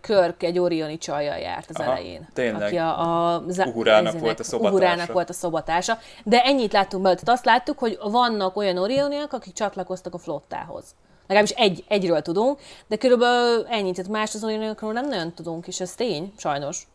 [0.00, 2.28] Körk egy Orioni csajjal járt az Aha, elején.
[2.32, 2.62] Tényleg.
[2.62, 4.76] Aki a, a Uhurának volt a szobatársa.
[4.76, 5.98] Uhurának volt a szobatársa.
[6.24, 7.20] De ennyit láttunk belőle.
[7.20, 10.84] Tehát azt láttuk, hogy vannak olyan Orioniak, akik csatlakoztak a flottához.
[11.30, 15.80] Legalábbis egy, egyről tudunk, de körülbelül ennyit, tehát más az Orioniakról nem nagyon tudunk, és
[15.80, 16.86] ez tény, sajnos.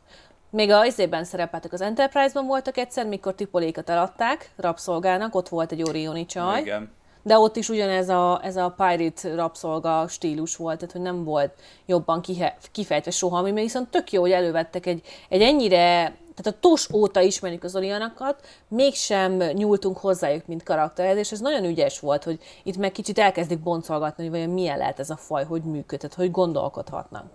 [0.49, 5.83] Még a izében szerepeltek az Enterprise-ban voltak egyszer, mikor Tipolékat eladták rabszolgának, ott volt egy
[5.83, 6.59] Orioni csaj.
[6.59, 6.93] Igen
[7.25, 11.51] de ott is ugyanez a, ez a pirate rabszolga stílus volt, tehát hogy nem volt
[11.85, 16.59] jobban kihe, kifejtve soha, ami viszont tök jó, hogy elővettek egy, egy ennyire tehát a
[16.59, 22.23] tos óta ismerjük az olianakat, mégsem nyúltunk hozzájuk, mint karakterhez, és ez nagyon ügyes volt,
[22.23, 26.13] hogy itt meg kicsit elkezdik boncolgatni, hogy vajon milyen lehet ez a faj, hogy működhet,
[26.13, 27.25] hogy gondolkodhatnak.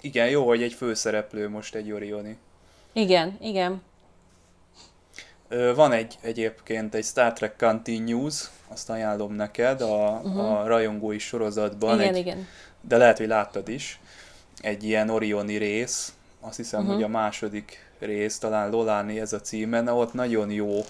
[0.00, 2.38] Igen, jó, hogy egy főszereplő most egy Orioni.
[2.92, 3.82] Igen, igen.
[5.74, 10.60] Van egy egyébként egy Star Trek Continues, azt ajánlom neked, a, uh-huh.
[10.60, 12.00] a rajongói sorozatban.
[12.00, 12.46] Igen, egy, igen.
[12.80, 14.00] De lehet, hogy láttad is.
[14.60, 16.94] Egy ilyen Orioni rész, azt hiszem, uh-huh.
[16.94, 20.80] hogy a második rész, talán Loláni ez a címe, na ott nagyon jó,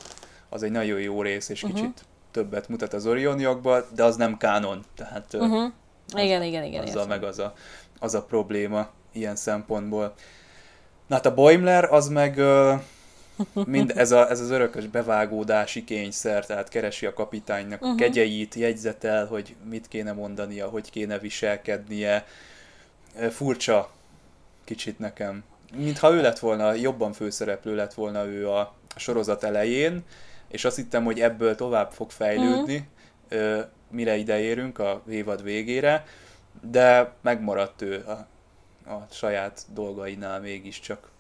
[0.49, 1.79] az egy nagyon jó rész, és uh-huh.
[1.79, 4.85] kicsit többet mutat az Orioniokba, de az nem kánon.
[4.97, 5.73] Tehát uh-huh.
[6.13, 6.83] az, igen, igen, igen.
[6.83, 7.55] Azzal meg az a,
[7.99, 10.15] az a probléma ilyen szempontból.
[11.07, 12.41] Na hát a Boimler az meg
[13.65, 17.97] Mind ez, a, ez az örökös bevágódási kényszer, tehát keresi a kapitánynak uh-huh.
[17.97, 22.27] a kegyeit, jegyzetel, hogy mit kéne mondania, hogy kéne viselkednie.
[23.31, 23.91] Furcsa
[24.65, 25.45] kicsit nekem.
[25.75, 30.05] Mintha ő lett volna, jobban főszereplő lett volna ő a sorozat elején,
[30.49, 32.89] és azt hittem, hogy ebből tovább fog fejlődni,
[33.31, 33.65] uh-huh.
[33.91, 36.05] mire ideérünk a évad végére,
[36.71, 38.11] de megmaradt ő a,
[38.91, 41.13] a saját dolgainál mégiscsak.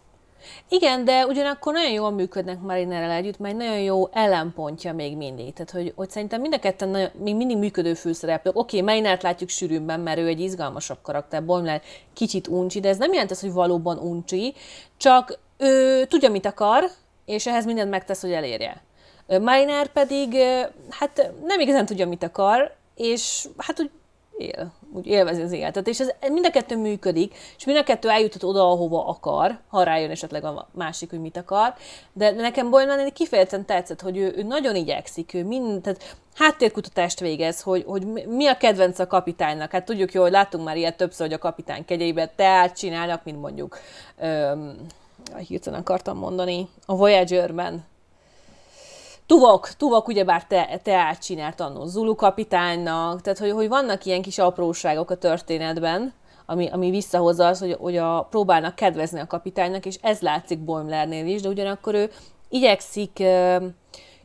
[0.68, 5.52] Igen, de ugyanakkor nagyon jól működnek Marinerrel együtt, mert nagyon jó ellenpontja még mindig.
[5.52, 8.56] Tehát, hogy, hogy szerintem mind a ketten nagyon, még mindig működő főszereplők.
[8.56, 12.98] Oké, okay, Marinert látjuk sűrűbben, mert ő egy izgalmasabb karakter, Boimler kicsit uncsi, de ez
[12.98, 14.54] nem jelent az, hogy valóban uncsi,
[14.96, 16.90] csak ő tudja, mit akar,
[17.24, 18.82] és ehhez mindent megtesz, hogy elérje.
[19.26, 20.36] Mariner pedig,
[20.90, 23.90] hát nem igazán tudja, mit akar, és hát úgy
[24.38, 28.08] él, úgy élvezi az életet, és ez mind a kettő működik, és mind a kettő
[28.08, 31.74] eljutott oda, ahova akar, ha rájön esetleg a másik, hogy mit akar,
[32.12, 37.62] de nekem Boylan kifejezetten tetszett, hogy ő, ő nagyon igyekszik, ő mind, tehát háttérkutatást végez,
[37.62, 39.70] hogy, hogy mi a kedvenc a kapitánynak.
[39.70, 43.40] Hát tudjuk jó, hogy láttunk már ilyet többször, hogy a kapitány kegyeibe teát csinálnak, mint
[43.40, 43.78] mondjuk,
[44.18, 44.76] öm,
[45.46, 47.84] hirtelen akartam mondani, a Voyager-ben
[49.26, 54.38] Tuvok, Tuvok ugyebár te, te csinált annó Zulu kapitánynak, tehát hogy, hogy vannak ilyen kis
[54.38, 56.12] apróságok a történetben,
[56.46, 61.26] ami, ami visszahozza az, hogy, hogy a, próbálnak kedvezni a kapitánynak, és ez látszik Boimlernél
[61.26, 62.10] is, de ugyanakkor ő
[62.48, 63.22] igyekszik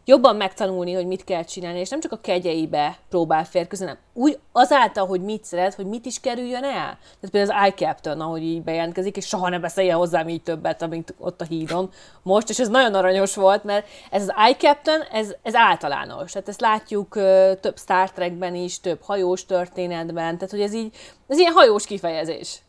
[0.10, 4.40] jobban megtanulni, hogy mit kell csinálni, és nem csak a kegyeibe próbál férkőzni, hanem úgy
[4.52, 6.98] azáltal, hogy mit szeret, hogy mit is kerüljön el.
[7.20, 11.16] Tehát például az iCaptain, ahogy így bejelentkezik, és soha ne beszélje hozzám így többet, amint
[11.20, 11.90] ott a hídon
[12.24, 16.32] most, és ez nagyon aranyos volt, mert ez az iCaptain, ez, ez általános.
[16.32, 17.14] Tehát ezt látjuk
[17.60, 20.96] több Star Trekben is, több hajós történetben, tehát hogy ez így,
[21.28, 22.62] ez ilyen hajós kifejezés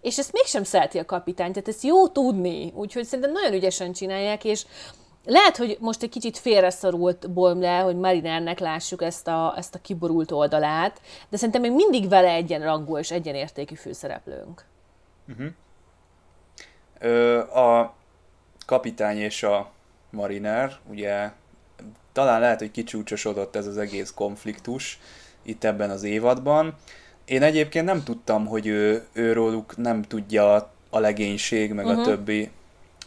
[0.00, 4.44] és ezt mégsem szereti a kapitány, tehát ezt jó tudni, úgyhogy szerintem nagyon ügyesen csinálják,
[4.44, 4.64] és
[5.24, 10.30] lehet, hogy most egy kicsit félreszorult le, hogy Marinernek lássuk ezt a, ezt a kiborult
[10.30, 14.64] oldalát, de szerintem még mindig vele egyenrangú és egyenértékű főszereplőnk.
[15.28, 15.46] Uh-huh.
[16.98, 17.94] Ö, a
[18.66, 19.70] kapitány és a
[20.10, 21.30] Mariner, ugye
[22.12, 25.00] talán lehet, hogy kicsúcsosodott ez az egész konfliktus
[25.42, 26.74] itt ebben az évadban.
[27.24, 32.00] Én egyébként nem tudtam, hogy ő, őróluk nem tudja a legénység, meg uh-huh.
[32.00, 32.50] a többi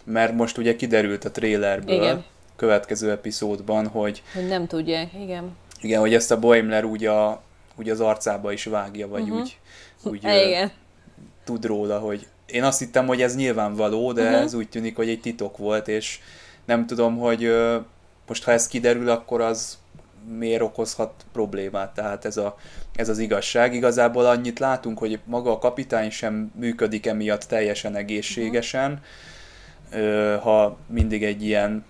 [0.06, 2.24] mert most ugye kiderült a trailerből igen.
[2.56, 4.24] következő epizódban, hogy...
[4.34, 5.58] Hogy nem tudják, igen.
[5.82, 7.42] Igen, hogy ezt a Boimler úgy, a,
[7.76, 9.40] úgy az arcába is vágja, vagy uh-huh.
[9.40, 9.58] úgy,
[10.04, 10.72] úgy igen.
[11.44, 14.40] tud róla, hogy én azt hittem, hogy ez nyilvánvaló, de uh-huh.
[14.40, 16.20] ez úgy tűnik, hogy egy titok volt, és
[16.66, 17.56] nem tudom, hogy
[18.28, 19.78] most ha ez kiderül, akkor az
[20.38, 22.58] miért okozhat problémát, tehát ez, a,
[22.96, 23.74] ez az igazság.
[23.74, 29.06] Igazából annyit látunk, hogy maga a kapitány sem működik emiatt teljesen egészségesen, uh-huh
[30.42, 31.86] ha mindig egy ilyen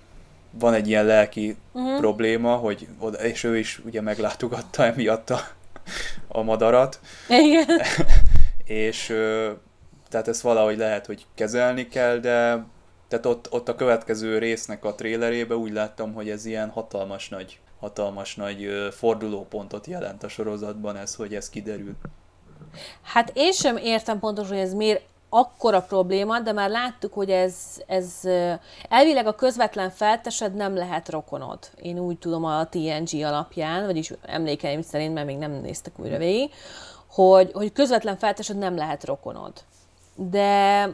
[0.60, 2.00] van egy ilyen lelki uh-huh.
[2.00, 5.39] probléma, hogy oda, és ő is ugye meglátogatta emiatt a,
[6.28, 7.00] a madarat.
[7.30, 7.68] Igen.
[8.65, 9.06] és
[10.10, 12.65] tehát ezt valahogy lehet, hogy kezelni kell, de
[13.08, 17.60] tehát ott, ott a következő résznek a trélerébe úgy láttam, hogy ez ilyen hatalmas nagy,
[17.80, 21.96] hatalmas nagy fordulópontot jelent a sorozatban ez, hogy ez kiderül.
[23.02, 27.56] Hát én sem értem pontosan, hogy ez miért akkora probléma, de már láttuk, hogy ez,
[27.88, 28.20] ez
[28.90, 31.60] elvileg a közvetlen feltesed nem lehet rokonod.
[31.82, 36.52] Én úgy tudom a TNG alapján, vagyis emlékeim szerint, mert még nem néztek újra végig,
[37.08, 39.54] hogy, hogy közvetlen feltesed nem lehet rokonod.
[40.16, 40.90] De,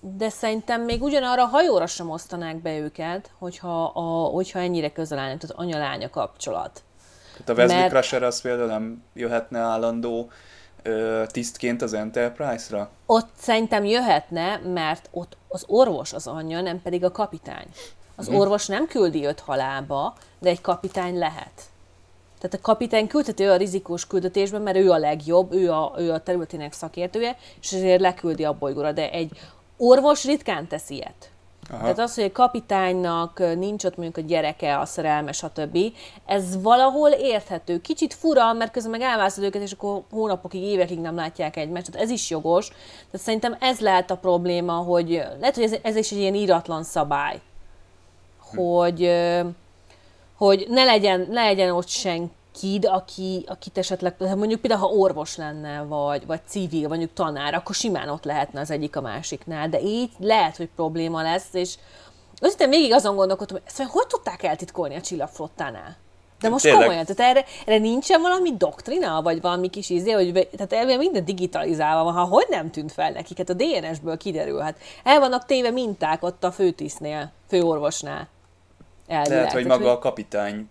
[0.00, 5.18] de szerintem még ugyanarra a hajóra sem osztanák be őket, hogyha, a, hogyha ennyire közel
[5.18, 6.82] állnak, tehát anya-lánya kapcsolat.
[7.32, 7.92] Tehát a Wesley Mert...
[7.92, 10.30] Crusher az például nem jöhetne állandó
[10.82, 12.90] ö, tisztként az Enterprise-ra?
[13.06, 17.66] Ott szerintem jöhetne, mert ott az orvos az anyja, nem pedig a kapitány.
[18.16, 18.34] Az hm.
[18.34, 21.70] orvos nem küldi őt halálba, de egy kapitány lehet.
[22.38, 26.22] Tehát a kapitány küldheti a rizikós küldetésben, mert ő a legjobb, ő a, ő a
[26.22, 28.92] területének szakértője, és ezért leküldi a bolygóra.
[28.92, 29.30] De egy
[29.76, 31.31] orvos ritkán tesz ilyet.
[31.70, 31.80] Aha.
[31.80, 35.78] Tehát az, hogy a kapitánynak nincs ott mondjuk a gyereke, a szerelme, stb.
[36.26, 37.80] Ez valahol érthető.
[37.80, 41.90] Kicsit fura, mert közben meg elvászod őket, és akkor hónapokig, évekig nem látják egymást.
[41.90, 42.68] Tehát ez is jogos.
[42.68, 45.08] Tehát szerintem ez lehet a probléma, hogy
[45.40, 47.40] lehet, hogy ez, ez is egy ilyen íratlan szabály.
[48.54, 49.10] Hogy,
[50.36, 55.36] hogy ne legyen, ne legyen ott senki kid, aki, akit esetleg, mondjuk például ha orvos
[55.36, 59.80] lenne, vagy, vagy civil, mondjuk tanár, akkor simán ott lehetne az egyik a másiknál, de
[59.80, 61.76] így lehet, hogy probléma lesz, és
[62.44, 65.96] Aztán végig azon gondolkodtam, hogy ezt hogy tudták eltitkolni a csillagflottánál?
[66.40, 66.80] De most Tényleg.
[66.80, 71.24] komolyan, tehát erre, erre nincsen valami doktrina, vagy valami kis izé, hogy tehát elvileg minden
[71.24, 75.44] digitalizálva van, ha hogy nem tűnt fel nekik, hát a DNS-ből kiderül, hát el vannak
[75.44, 78.28] téve minták ott a főtisztnél, főorvosnál.
[79.06, 79.38] Elvileg.
[79.38, 80.68] Lehet, hogy maga a kapitány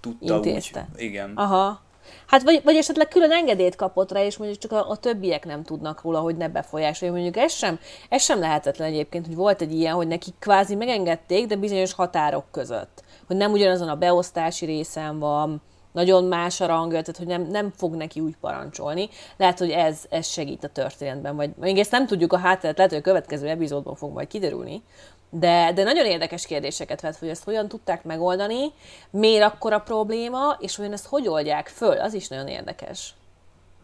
[0.00, 0.88] tudta Intézte.
[0.94, 1.02] úgy.
[1.02, 1.32] Igen.
[1.34, 1.80] Aha.
[2.26, 5.62] Hát vagy, vagy esetleg külön engedélyt kapott rá, és mondjuk csak a, a többiek nem
[5.62, 7.14] tudnak róla, hogy ne befolyásolja.
[7.14, 11.46] Mondjuk ez sem, ez sem lehetetlen egyébként, hogy volt egy ilyen, hogy nekik kvázi megengedték,
[11.46, 13.02] de bizonyos határok között.
[13.26, 17.72] Hogy nem ugyanazon a beosztási részen van, nagyon más a rangja, tehát hogy nem, nem
[17.76, 19.08] fog neki úgy parancsolni.
[19.36, 22.92] Lehet, hogy ez, ez segít a történetben, vagy még ezt nem tudjuk a hátteret, lehet,
[22.92, 24.82] hogy a következő epizódban fog majd kiderülni,
[25.30, 28.72] de, de nagyon érdekes kérdéseket vet, hogy ezt hogyan tudták megoldani,
[29.10, 33.14] miért akkor a probléma, és hogy ezt hogy oldják föl, az is nagyon érdekes.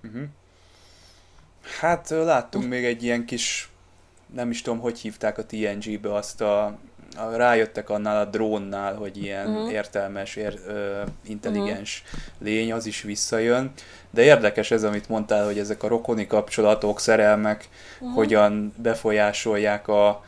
[0.04, 0.22] Uh-huh.
[1.80, 3.70] Hát láttunk még egy ilyen kis,
[4.34, 6.64] nem is tudom, hogy hívták a TNG-be azt a,
[7.16, 9.72] a rájöttek annál a drónnál, hogy ilyen uh-huh.
[9.72, 12.20] értelmes, ér, ö, intelligens uh-huh.
[12.38, 13.72] lény, az is visszajön.
[14.10, 17.68] De érdekes ez, amit mondtál, hogy ezek a rokoni kapcsolatok, szerelmek
[18.00, 18.14] uh-huh.
[18.14, 20.24] hogyan befolyásolják a,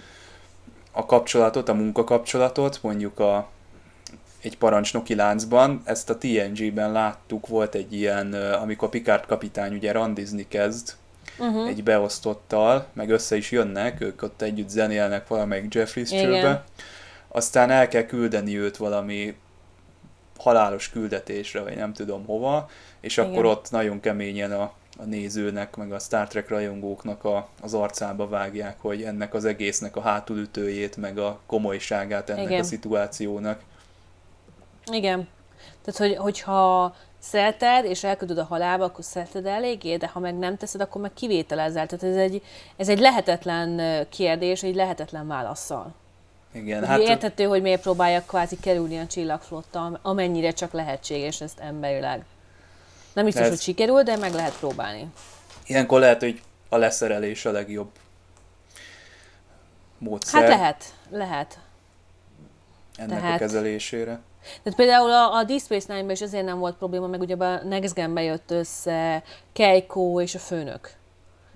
[0.98, 3.48] a kapcsolatot, a munkakapcsolatot, mondjuk a,
[4.40, 10.48] egy parancsnoki láncban, ezt a TNG-ben láttuk, volt egy ilyen, amikor Picard kapitány ugye randizni
[10.48, 10.94] kezd,
[11.38, 11.68] uh-huh.
[11.68, 16.64] egy beosztottal, meg össze is jönnek, ők ott együtt zenélnek valamelyik Jeffries csőbe,
[17.28, 19.36] aztán el kell küldeni őt valami
[20.38, 23.30] halálos küldetésre, vagy nem tudom hova, és Igen.
[23.30, 28.28] akkor ott nagyon keményen a a nézőnek, meg a Star Trek rajongóknak a, az arcába
[28.28, 32.60] vágják, hogy ennek az egésznek a hátulütőjét, meg a komolyságát ennek Igen.
[32.60, 33.60] a szituációnak.
[34.92, 35.28] Igen.
[35.84, 40.56] Tehát, hogy, hogyha szereted, és elküldöd a halálba, akkor szereted eléggé, de ha meg nem
[40.56, 41.86] teszed, akkor meg kivételezel.
[41.86, 42.42] Tehát ez egy,
[42.76, 45.94] ez egy lehetetlen kérdés, egy lehetetlen válaszsal.
[46.52, 47.00] Igen, hát...
[47.00, 52.24] Érthető, hogy miért próbálják kvázi kerülni a csillagflotta, amennyire csak lehetséges ezt emberileg.
[53.12, 53.48] Nem biztos, ez...
[53.48, 55.06] hogy sikerül, de meg lehet próbálni.
[55.66, 57.90] Ilyenkor lehet, hogy a leszerelés a legjobb
[59.98, 60.40] módszer.
[60.40, 61.58] Hát lehet, lehet.
[62.96, 63.34] Ennek Tehát...
[63.34, 64.20] a kezelésére.
[64.62, 67.64] Tehát például a, a Deep Space Nine-ben is azért nem volt probléma, meg ugye a
[67.64, 70.96] Next Gen-be jött össze Keiko és a főnök.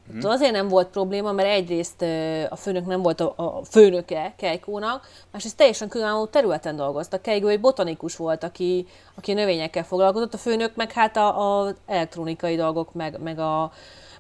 [0.09, 2.03] Tehát azért nem volt probléma, mert egyrészt
[2.51, 7.23] a főnök nem volt a, a főnöke Keikónak, másrészt teljesen különálló területen dolgoztak.
[7.23, 12.57] Keiko egy botanikus volt, aki, aki növényekkel foglalkozott, a főnök meg hát a, a elektronikai
[12.57, 13.73] dolgok, meg, meg a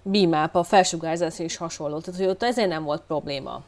[0.02, 1.98] BIMAP, a felsugárzás és hasonló.
[1.98, 3.62] Tehát hogy ott ezért nem volt probléma.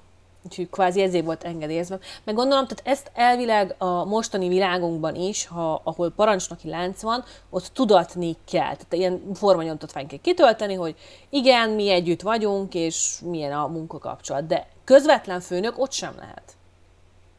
[0.44, 1.98] Úgyhogy kvázi ezért volt engedélyezve.
[2.24, 7.70] Meg gondolom, tehát ezt elvileg a mostani világunkban is, ha, ahol parancsnoki lánc van, ott
[7.72, 8.62] tudatni kell.
[8.62, 10.94] Tehát ilyen formanyomtatványt kell kitölteni, hogy
[11.28, 14.46] igen, mi együtt vagyunk, és milyen a munkakapcsolat.
[14.46, 16.42] De közvetlen főnök ott sem lehet.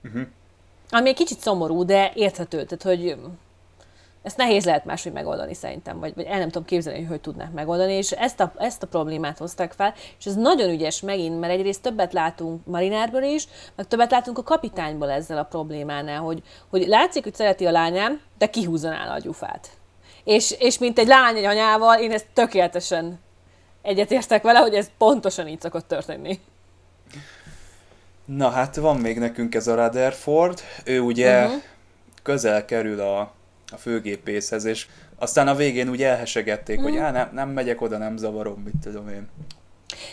[0.03, 0.27] Uh-huh.
[0.89, 2.63] Ami egy kicsit szomorú, de érthető.
[2.63, 3.15] Tehát, hogy
[4.25, 7.51] ezt nehéz lehet máshogy megoldani szerintem, vagy, vagy el nem tudom képzelni, hogy hogy tudnák
[7.51, 11.53] megoldani, és ezt a, ezt a problémát hozták fel, és ez nagyon ügyes megint, mert
[11.53, 16.87] egyrészt többet látunk Marinárből is, meg többet látunk a kapitányból ezzel a problémánál, hogy, hogy
[16.87, 19.69] látszik, hogy szereti a lányám, de kihúzza nála a gyufát.
[20.23, 23.19] És, és mint egy lány egy anyával, én ezt tökéletesen
[23.81, 26.39] egyetértek vele, hogy ez pontosan így szokott történni.
[28.25, 31.61] Na hát van még nekünk ez a Rutherford, ő ugye uh-huh.
[32.23, 33.34] közel kerül a
[33.71, 36.83] a főgépészhez, és aztán a végén úgy elhesegették, mm.
[36.83, 39.27] hogy á, nem, nem megyek oda, nem zavarom, mit tudom én.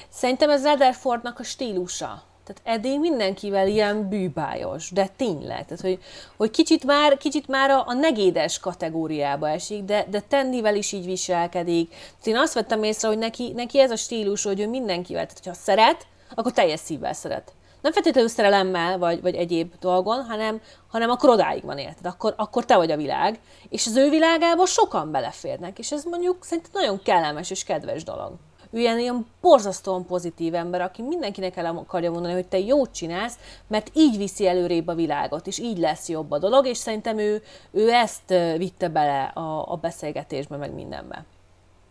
[0.09, 2.23] Szerintem ez Rutherfordnak a stílusa.
[2.45, 5.65] Tehát eddig mindenkivel ilyen bűbájos, de tényleg.
[5.65, 5.99] Tehát, hogy,
[6.37, 11.05] hogy kicsit már, kicsit már a, a negédes kategóriába esik, de, de Tendivel is így
[11.05, 11.88] viselkedik.
[11.88, 15.45] Tehát én azt vettem észre, hogy neki, neki ez a stílus, hogy ő mindenkivel, tehát
[15.45, 21.11] ha szeret, akkor teljes szívvel szeret nem feltétlenül szerelemmel, vagy, vagy egyéb dolgon, hanem, hanem
[21.11, 25.11] akkor odáig van érted, akkor, akkor te vagy a világ, és az ő világába sokan
[25.11, 28.33] beleférnek, és ez mondjuk szerintem nagyon kellemes és kedves dolog.
[28.71, 33.38] Ő ilyen, ilyen borzasztóan pozitív ember, aki mindenkinek el akarja mondani, hogy te jót csinálsz,
[33.66, 37.42] mert így viszi előrébb a világot, és így lesz jobb a dolog, és szerintem ő,
[37.71, 41.25] ő ezt vitte bele a, a beszélgetésbe, meg mindenbe.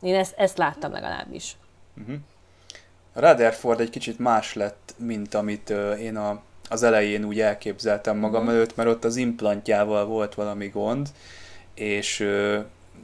[0.01, 1.57] Én ezt, ezt láttam legalábbis.
[1.97, 2.15] Uh-huh.
[3.13, 8.55] Rutherford egy kicsit más lett, mint amit én a, az elején úgy elképzeltem magam uh-huh.
[8.55, 11.07] előtt, mert ott az implantjával volt valami gond,
[11.75, 12.27] és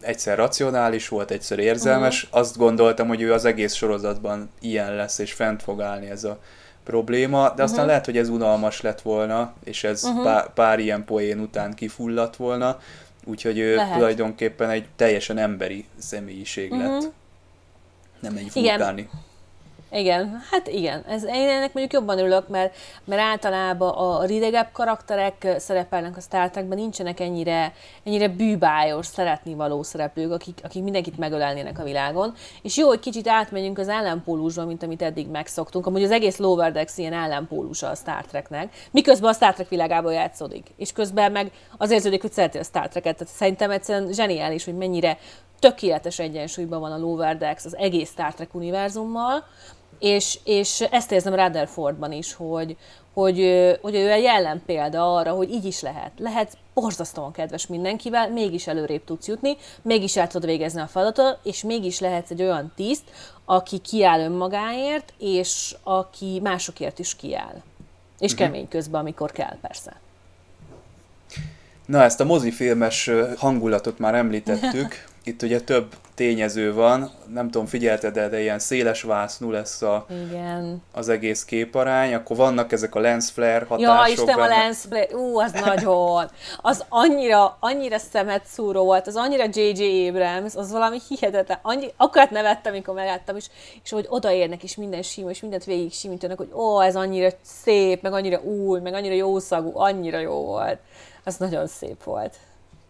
[0.02, 2.24] egyszer racionális volt, egyszer érzelmes.
[2.24, 2.40] Uh-huh.
[2.40, 6.40] Azt gondoltam, hogy ő az egész sorozatban ilyen lesz, és fent fog állni ez a
[6.84, 7.88] probléma, de aztán uh-huh.
[7.88, 10.24] lehet, hogy ez unalmas lett volna, és ez uh-huh.
[10.24, 12.80] pár, pár ilyen poén után kifulladt volna,
[13.26, 13.94] úgyhogy ő lehet.
[13.94, 16.92] tulajdonképpen egy teljesen emberi személyiség uh-huh.
[16.92, 17.12] lett.
[18.20, 19.02] Nem egy vulkáni.
[19.02, 19.26] Igen.
[19.92, 21.04] Igen, hát igen.
[21.08, 26.50] Ez, én ennek mondjuk jobban örülök, mert, mert általában a ridegebb karakterek szerepelnek a Star
[26.50, 27.74] Trekben, nincsenek ennyire,
[28.04, 32.34] ennyire bűbájos, szeretni való szereplők, akik, akik mindenkit megölelnének a világon.
[32.62, 35.86] És jó, hogy kicsit átmegyünk az ellenpólusba, mint amit eddig megszoktunk.
[35.86, 40.14] Amúgy az egész Lower Decks ilyen ellenpólusa a Star Treknek, miközben a Star Trek világában
[40.14, 40.68] játszódik.
[40.78, 43.18] És közben meg az érződik, hogy szereti a Star Trek-et.
[43.18, 45.18] Tehát szerintem egyszerűen zseniális, hogy mennyire
[45.60, 49.44] tökéletes egyensúlyban van a Lower Decks az egész Star Trek univerzummal,
[50.00, 52.78] és, és ezt érzem Rutherfordban is, hogy,
[53.14, 53.38] hogy,
[53.82, 56.12] hogy ő egy ellenpélda arra, hogy így is lehet.
[56.18, 61.64] Lehet borzasztóan kedves mindenkivel, mégis előrébb tudsz jutni, mégis el tudod végezni a feladatot, és
[61.64, 63.04] mégis lehetsz egy olyan tiszt,
[63.46, 67.62] aki kiáll önmagáért, és aki másokért is kiáll.
[68.20, 68.48] És uh-huh.
[68.48, 70.00] kemény közben, amikor kell, persze.
[71.86, 75.04] Na, ezt a mozifilmes hangulatot már említettük.
[75.28, 80.06] Itt ugye több tényező van, nem tudom, figyelted de, de ilyen széles vásznú lesz a,
[80.28, 80.84] Igen.
[80.92, 84.08] az egész képarány, akkor vannak ezek a lens flare hatások.
[84.08, 86.30] Ja, Isten, a lens flare, ú, az nagyon,
[86.62, 90.08] az annyira, annyira szemet szúró volt, az annyira J.J.
[90.08, 93.46] Abrams, az valami hihetetlen, annyi, akkor nevettem, amikor megláttam, és,
[93.84, 98.02] és hogy odaérnek, és minden sima, és mindent végig simítanak, hogy ó, ez annyira szép,
[98.02, 100.80] meg annyira új, meg annyira jó szagú, annyira jó volt.
[101.24, 102.34] Az nagyon szép volt.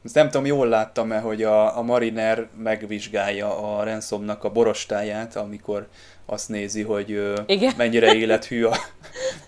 [0.08, 5.88] Ezt nem tudom, jól láttam-e, hogy a, a Mariner megvizsgálja a Ransomnak a borostáját, amikor
[6.26, 7.74] azt nézi, hogy Igen.
[7.78, 8.72] mennyire élethű a,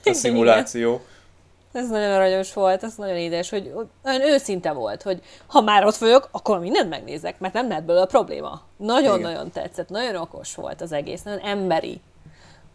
[0.04, 0.89] a szimuláció.
[0.89, 1.84] Igen.
[1.84, 3.72] Ez nagyon aranyos volt, ez nagyon édes, hogy
[4.05, 8.03] olyan őszinte volt, hogy ha már ott vagyok, akkor mindent megnézek, mert nem lehet belőle
[8.03, 8.62] a probléma.
[8.78, 12.01] Nagyon-nagyon tetszett, nagyon okos volt az egész, nagyon emberi.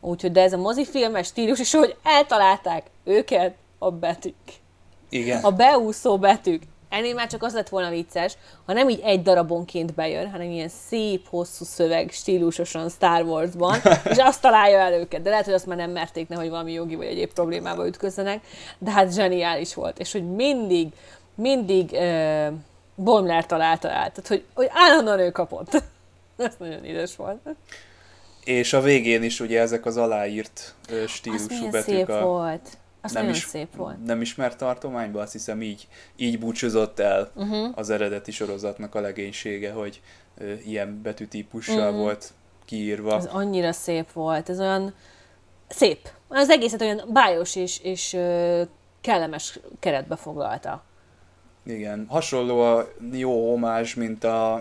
[0.01, 4.35] Úgyhogy, de ez a mozifilmes stílus, és hogy eltalálták őket a betűk.
[5.09, 5.43] Igen.
[5.43, 6.63] A beúszó betűk
[6.95, 8.37] ennél már csak az lett volna vicces,
[8.67, 13.79] ha nem így egy darabonként bejön, hanem ilyen szép, hosszú szöveg, stílusosan Star Wars-ban,
[14.13, 15.23] és azt találja el őket.
[15.23, 18.45] De lehet, hogy azt már nem merték, nehogy valami jogi vagy egyéb problémába ütközzenek,
[18.79, 19.99] de hát zseniális volt.
[19.99, 20.89] És hogy mindig,
[21.35, 22.47] mindig uh,
[22.95, 23.95] Boimler találta el.
[24.11, 25.73] Tehát, hogy, hogy állandóan ő kapott.
[26.37, 27.39] Ez nagyon édes volt.
[28.45, 30.75] És a végén is ugye ezek az aláírt
[31.07, 32.09] stílusú betűk.
[32.09, 32.79] a, volt.
[33.05, 34.05] Az nem is, szép volt.
[34.05, 37.69] Nem ismert tartományba, azt hiszem így, így búcsúzott el uh-huh.
[37.75, 40.01] az eredeti sorozatnak a legénysége, hogy
[40.39, 41.97] ö, ilyen betűtípussal uh-huh.
[41.97, 42.33] volt
[42.65, 43.17] kiírva.
[43.17, 44.95] Ez annyira szép volt, ez olyan
[45.69, 46.09] szép.
[46.29, 48.63] Az egészet olyan bájos és, és ö,
[49.01, 50.85] kellemes keretbe foglalta.
[51.67, 54.55] Igen, hasonló a jó homás, mint a,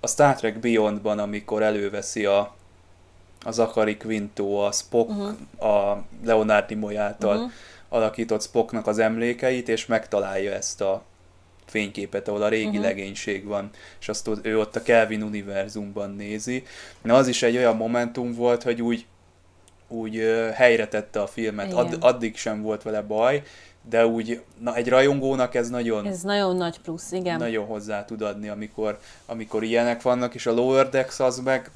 [0.00, 2.55] a Star Trek Beyondban, amikor előveszi a,
[3.46, 5.70] a Zachary Quinto, a Spock, uh-huh.
[5.70, 7.50] a Leonard Nimoy által uh-huh.
[7.88, 11.02] alakított Spocknak az emlékeit, és megtalálja ezt a
[11.66, 12.82] fényképet, ahol a régi uh-huh.
[12.82, 13.70] legénység van,
[14.00, 16.64] és azt ő ott a Kelvin univerzumban nézi.
[17.02, 19.06] Na az is egy olyan momentum volt, hogy úgy,
[19.88, 20.16] úgy
[20.54, 23.42] helyre tette a filmet, Ad, addig sem volt vele baj,
[23.88, 26.06] de úgy na, egy rajongónak ez nagyon...
[26.06, 27.38] Ez nagyon nagy plusz, igen.
[27.38, 31.70] Nagyon hozzá tud adni, amikor, amikor ilyenek vannak, és a Lower Decks az meg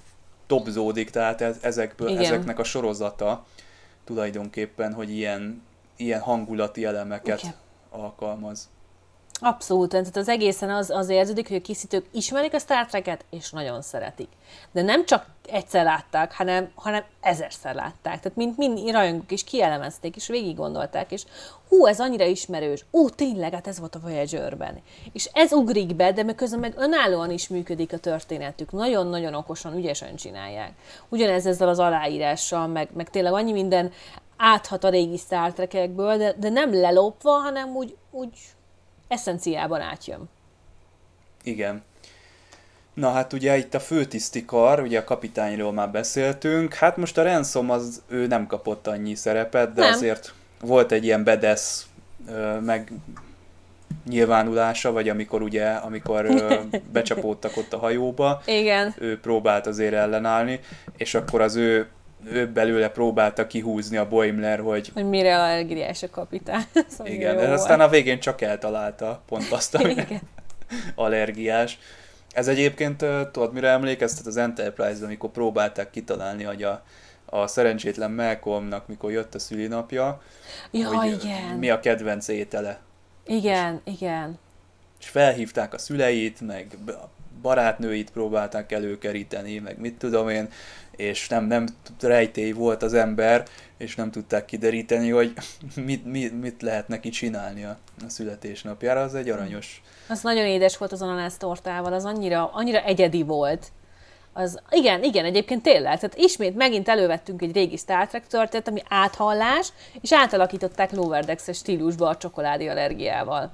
[0.51, 2.25] topzódik, tehát ez, ezekből, igen.
[2.25, 3.45] ezeknek a sorozata
[4.05, 5.63] tulajdonképpen, hogy ilyen,
[5.97, 7.55] ilyen hangulati elemeket igen.
[7.91, 8.69] alkalmaz.
[9.43, 13.51] Abszolút, tehát az egészen az, az érződik, hogy a készítők ismerik a Star Trek-et, és
[13.51, 14.28] nagyon szeretik.
[14.72, 18.20] De nem csak egyszer látták, hanem, hanem ezerszer látták.
[18.20, 21.24] Tehát mint mind rajongók is kielemezték, és végig gondolták, és
[21.68, 24.80] hú, ez annyira ismerős, ó, tényleg, hát ez volt a Voyager-ben.
[25.12, 28.72] És ez ugrik be, de közben meg önállóan is működik a történetük.
[28.72, 30.72] Nagyon-nagyon okosan, ügyesen csinálják.
[31.09, 33.93] Ugyanez ezzel az aláírással, meg, meg tényleg annyi minden
[34.36, 38.30] áthat a régi Star Trek-ekből, de, de nem lelopva, hanem úgy, úgy
[39.11, 40.29] eszenciában átjön.
[41.43, 41.83] Igen.
[42.95, 47.71] Na hát ugye itt a főtisztikar, ugye a kapitányról már beszéltünk, hát most a Ransom
[47.71, 49.93] az, ő nem kapott annyi szerepet, de nem.
[49.93, 51.87] azért volt egy ilyen bedesz
[52.61, 52.93] meg
[54.09, 56.27] nyilvánulása, vagy amikor ugye, amikor
[56.93, 58.95] becsapódtak ott a hajóba, Igen.
[58.99, 60.61] ő próbált azért ellenállni,
[60.97, 61.89] és akkor az ő
[62.53, 64.91] belőle próbálta kihúzni a Boimler, hogy...
[64.95, 66.64] Hogy mire allergiás a kapitány.
[66.89, 70.05] Szóval Igen, de aztán a végén csak eltalálta pont azt, hogy
[70.95, 71.79] allergiás.
[72.33, 76.83] Ez egyébként, tudod, mire emlékeztet az Enterprise-ben, amikor próbálták kitalálni, hogy a,
[77.25, 80.23] a szerencsétlen Malcolmnak, mikor jött a szülinapja,
[80.71, 81.57] ja, hogy igen.
[81.59, 82.81] mi a kedvenc étele.
[83.27, 84.39] Igen, igen.
[85.01, 86.79] És felhívták a szüleit, meg
[87.43, 90.49] barátnőit próbálták előkeríteni, meg mit tudom én,
[91.01, 91.66] és nem, nem
[92.01, 93.45] rejtély volt az ember,
[93.76, 95.32] és nem tudták kideríteni, hogy
[95.86, 99.82] mit, mit, mit lehet neki csinálni a, a születésnapjára, az egy aranyos.
[100.09, 103.66] Az nagyon édes volt az ananász tortával, az annyira, annyira egyedi volt.
[104.32, 105.99] Az, igen, igen, egyébként tényleg.
[105.99, 111.57] Tehát ismét megint elővettünk egy régi Star Trek történet, ami áthallás, és átalakították Lower Decks-es
[111.57, 113.53] stílusba a csokoládé allergiával.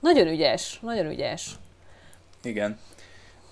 [0.00, 1.50] Nagyon ügyes, nagyon ügyes.
[2.42, 2.78] Igen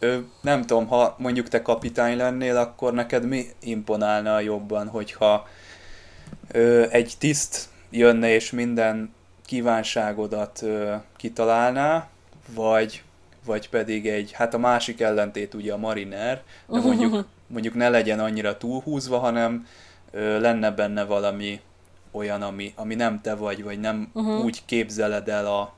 [0.03, 5.48] ö, nem tudom, ha mondjuk te kapitány lennél, akkor neked mi imponálna jobban, hogyha
[6.53, 9.14] ö, egy tiszt jönne és minden
[9.46, 12.09] kívánságodat ö, kitalálná,
[12.55, 13.03] vagy,
[13.44, 18.20] vagy pedig egy, hát a másik ellentét ugye a mariner, de mondjuk, mondjuk ne legyen
[18.20, 19.66] annyira túlhúzva, hanem
[20.11, 21.61] ö, lenne benne valami
[22.11, 24.44] olyan, ami, ami nem te vagy, vagy nem uh-huh.
[24.44, 25.74] úgy képzeled el a,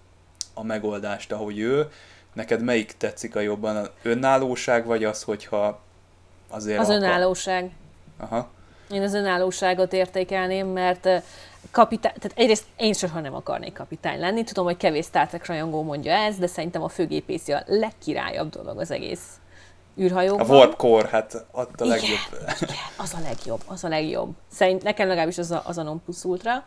[0.54, 1.88] a megoldást, ahogy ő,
[2.34, 3.76] Neked melyik tetszik a jobban?
[3.76, 5.80] Az önállóság, vagy az, hogyha
[6.48, 6.78] azért...
[6.78, 7.02] Az akar...
[7.02, 7.70] önállóság.
[8.18, 8.48] Aha.
[8.90, 11.08] Én az önállóságot értékelném, mert
[11.70, 14.44] kapitány, tehát egyrészt én soha nem akarnék kapitány lenni.
[14.44, 18.78] Tudom, hogy kevés Star Trek rajongó mondja ezt, de szerintem a főgépészi a legkirályabb dolog
[18.78, 19.22] az egész
[19.98, 20.50] űrhajóban.
[20.50, 22.18] A Warp Core, hát ott a legjobb.
[22.32, 24.30] Igen, igen, az a legjobb, az a legjobb.
[24.52, 26.64] Szerint nekem legalábbis az a, az a non plus ultra.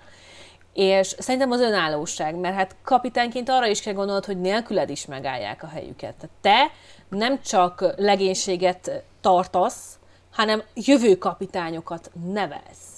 [0.78, 5.63] És szerintem az önállóság, mert hát kapitányként arra is kell gondolnod, hogy nélküled is megállják
[5.63, 6.30] a helyüket.
[6.41, 6.71] Te
[7.09, 9.99] nem csak legénységet tartasz,
[10.32, 12.96] hanem jövő kapitányokat nevelsz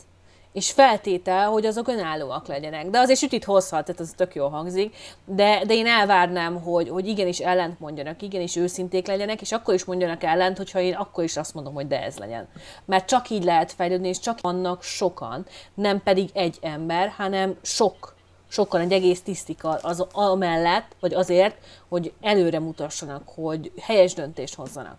[0.54, 2.90] és feltétel, hogy azok önállóak legyenek.
[2.90, 4.96] De azért sütit hozhat, tehát az tök jól hangzik,
[5.26, 9.84] de, de én elvárnám, hogy, hogy igenis ellent mondjanak, igenis őszinték legyenek, és akkor is
[9.84, 12.48] mondjanak ellent, hogyha én akkor is azt mondom, hogy de ez legyen.
[12.86, 18.18] Mert csak így lehet fejlődni, és csak vannak sokan, nem pedig egy ember, hanem sok
[18.52, 21.56] sokkal egy egész tisztika az amellett, vagy azért,
[21.88, 24.98] hogy előre mutassanak, hogy helyes döntést hozzanak.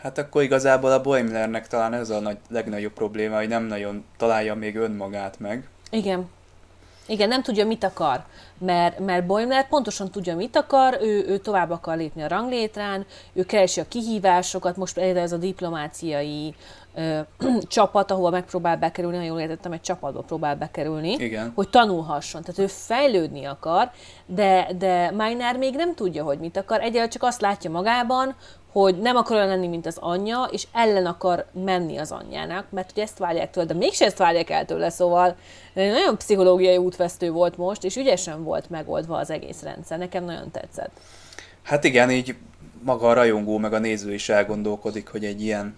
[0.00, 4.54] Hát akkor igazából a Boimlernek talán ez a nagy, legnagyobb probléma, hogy nem nagyon találja
[4.54, 5.68] még önmagát meg.
[5.90, 6.28] Igen.
[7.06, 8.24] Igen, nem tudja, mit akar,
[8.58, 13.44] mert, mert Boimler pontosan tudja, mit akar, ő, ő tovább akar lépni a ranglétrán, ő
[13.44, 16.54] keresi a kihívásokat, most például ez a diplomáciai
[16.94, 17.20] ö,
[17.68, 21.52] csapat, ahova megpróbál bekerülni, ha jól értettem, egy csapatba próbál bekerülni, Igen.
[21.54, 22.42] hogy tanulhasson.
[22.42, 23.90] Tehát ő fejlődni akar,
[24.26, 26.80] de, de Maynard még nem tudja, hogy mit akar.
[26.80, 28.34] Egyelőre csak azt látja magában,
[28.72, 32.90] hogy nem akar olyan lenni, mint az anyja, és ellen akar menni az anyjának, mert
[32.90, 35.36] ugye ezt várják tőle, de mégse ezt várják el tőle, szóval
[35.74, 39.98] nagyon pszichológiai útvesztő volt most, és ügyesen volt megoldva az egész rendszer.
[39.98, 40.90] Nekem nagyon tetszett.
[41.62, 42.34] Hát igen, így
[42.82, 45.76] maga a rajongó meg a néző is elgondolkodik, hogy egy ilyen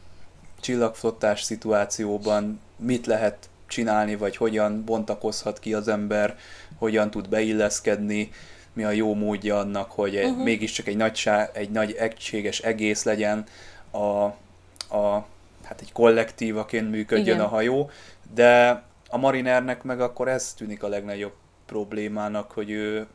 [0.61, 3.37] csillagflottás szituációban mit lehet
[3.67, 6.37] csinálni, vagy hogyan bontakozhat ki az ember,
[6.79, 8.31] hogyan tud beilleszkedni,
[8.73, 10.43] mi a jó módja annak, hogy uh-huh.
[10.43, 13.45] mégiscsak egy nagy, egy nagy egységes egész legyen,
[13.91, 14.25] a,
[14.97, 15.27] a,
[15.65, 17.47] hát egy kollektívaként működjön Igen.
[17.47, 17.91] a hajó,
[18.35, 21.35] de a marinernek meg akkor ez tűnik a legnagyobb
[21.67, 23.07] problémának, hogy ő,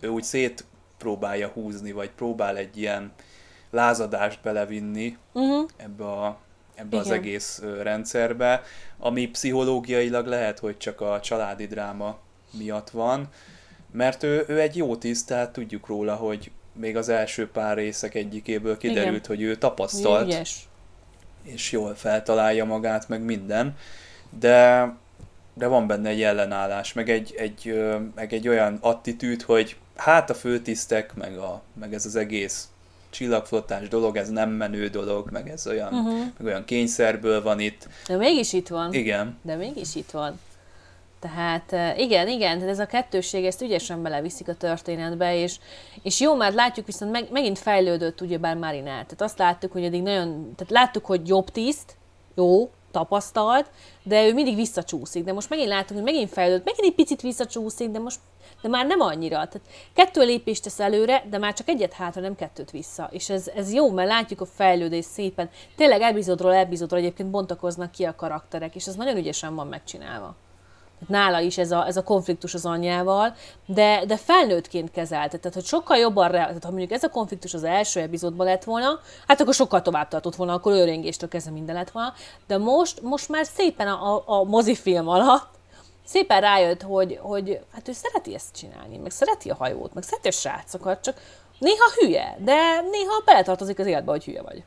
[0.00, 0.64] ő úgy szét
[0.98, 3.12] próbálja húzni, vagy próbál egy ilyen
[3.70, 5.68] lázadást belevinni uh-huh.
[5.76, 6.38] ebbe, a,
[6.74, 8.62] ebbe az egész rendszerbe,
[8.98, 12.18] ami pszichológiailag lehet, hogy csak a családi dráma
[12.50, 13.28] miatt van,
[13.96, 18.14] mert ő, ő egy jó tiszt, tehát tudjuk róla, hogy még az első pár részek
[18.14, 19.26] egyikéből kiderült, Igen.
[19.26, 20.68] hogy ő tapasztalt, Ügyes.
[21.42, 23.76] és jól feltalálja magát, meg minden,
[24.38, 24.92] de,
[25.54, 27.84] de van benne egy ellenállás, meg egy, egy,
[28.14, 32.68] meg egy olyan attitűd, hogy hát a főtisztek, meg, a, meg ez az egész
[33.10, 36.18] csillagflottás dolog, ez nem menő dolog, meg ez olyan, uh-huh.
[36.36, 37.88] meg olyan kényszerből van itt.
[38.06, 38.92] De mégis itt van.
[38.92, 39.38] Igen.
[39.42, 40.38] De mégis itt van.
[41.26, 45.58] Tehát igen, igen, tehát ez a kettősség, ezt ügyesen beleviszik a történetbe, és,
[46.02, 49.02] és jó, mert látjuk viszont meg, megint fejlődött ugyebár Marinál.
[49.02, 51.96] Tehát azt láttuk, hogy eddig nagyon, tehát láttuk, hogy jobb tiszt,
[52.34, 53.70] jó, tapasztalt,
[54.02, 55.24] de ő mindig visszacsúszik.
[55.24, 58.18] De most megint látunk, hogy megint fejlődött, megint egy picit visszacsúszik, de most
[58.62, 59.34] de már nem annyira.
[59.34, 59.60] Tehát
[59.92, 63.08] kettő lépést tesz előre, de már csak egyet hátra, nem kettőt vissza.
[63.12, 65.50] És ez, ez jó, mert látjuk a fejlődést szépen.
[65.76, 70.36] Tényleg epizódról epizódról egyébként bontakoznak ki a karakterek, és ez nagyon ügyesen van megcsinálva
[71.08, 73.34] nála is ez a, ez a konfliktus az anyjával,
[73.66, 77.64] de, de felnőttként kezelte, tehát hogy sokkal jobban, tehát ha mondjuk ez a konfliktus az
[77.64, 81.90] első epizódban lett volna, hát akkor sokkal tovább tartott volna, akkor őrengéstől kezdve minden lett
[81.90, 82.12] volna,
[82.46, 85.48] de most, most már szépen a, a, a mozifilm alatt
[86.04, 90.28] szépen rájött, hogy, hogy hát ő szereti ezt csinálni, meg szereti a hajót, meg szereti
[90.28, 91.20] a srácokat, csak
[91.58, 94.64] néha hülye, de néha beletartozik az életbe, hogy hülye vagy.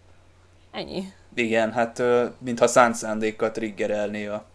[0.71, 1.13] Ennyi.
[1.33, 2.01] Igen, hát
[2.37, 4.45] mintha szánt szándékkal triggerelni a, a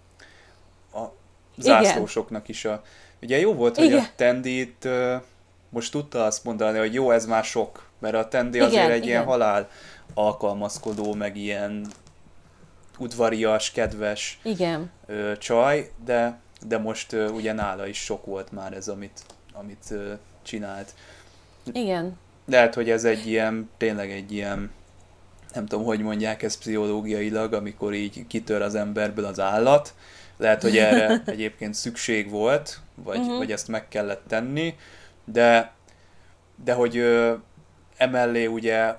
[1.56, 2.82] zászlósoknak is a...
[3.22, 3.98] Ugye jó volt, hogy Igen.
[3.98, 4.88] a Tendit
[5.74, 8.96] most tudta azt mondani, hogy jó, ez már sok, mert a Tendi Igen, azért egy
[8.96, 9.08] Igen.
[9.08, 9.68] ilyen halál
[10.14, 11.86] alkalmazkodó, meg ilyen
[12.98, 14.90] udvarias, kedves Igen.
[15.06, 19.20] Ö, csaj, de, de most ö, ugye nála is sok volt már ez, amit,
[19.52, 20.94] amit ö, csinált.
[21.72, 22.18] Igen.
[22.46, 24.70] Lehet, hogy ez egy ilyen, tényleg egy ilyen,
[25.54, 29.94] nem tudom, hogy mondják ezt pszichológiailag, amikor így kitör az emberből az állat,
[30.36, 33.36] lehet, hogy erre egyébként szükség volt, vagy, uh-huh.
[33.36, 34.74] vagy ezt meg kellett tenni,
[35.24, 35.72] de,
[36.64, 37.34] de hogy ö,
[37.96, 38.94] emellé ugye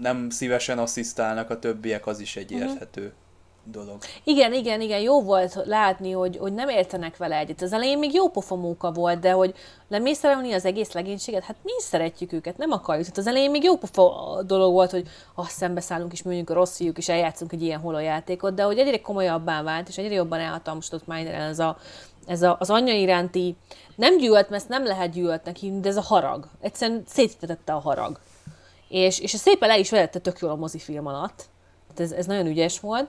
[0.00, 3.00] nem szívesen asszisztálnak a többiek, az is egy érthető.
[3.00, 3.20] Uh-huh
[3.64, 3.98] dolog.
[4.24, 7.62] Igen, igen, igen, jó volt látni, hogy, hogy nem értenek vele egyet.
[7.62, 9.54] Az elején még jó pofamóka volt, de hogy
[9.88, 13.06] lemészárolni az egész legénységet, hát mi is szeretjük őket, nem akarjuk.
[13.06, 16.76] Tehát az elején még jó pofa dolog volt, hogy azt szembeszállunk és mondjuk a rossz
[16.76, 21.06] fiúk, és eljátszunk egy ilyen holojátékot, de hogy egyre komolyabbá vált, és egyre jobban elhatalmasodott
[21.06, 21.76] Miner ez a,
[22.26, 23.56] ez a, az anyja iránti,
[23.96, 26.48] nem gyűlölt, mert ezt nem lehet gyűlöltnek hívni, de ez a harag.
[26.60, 28.18] Egyszerűen szétvetette a harag.
[28.88, 31.50] És, és szépen le is vedette tök jól a mozifilm alatt
[32.00, 33.08] ez, ez nagyon ügyes volt.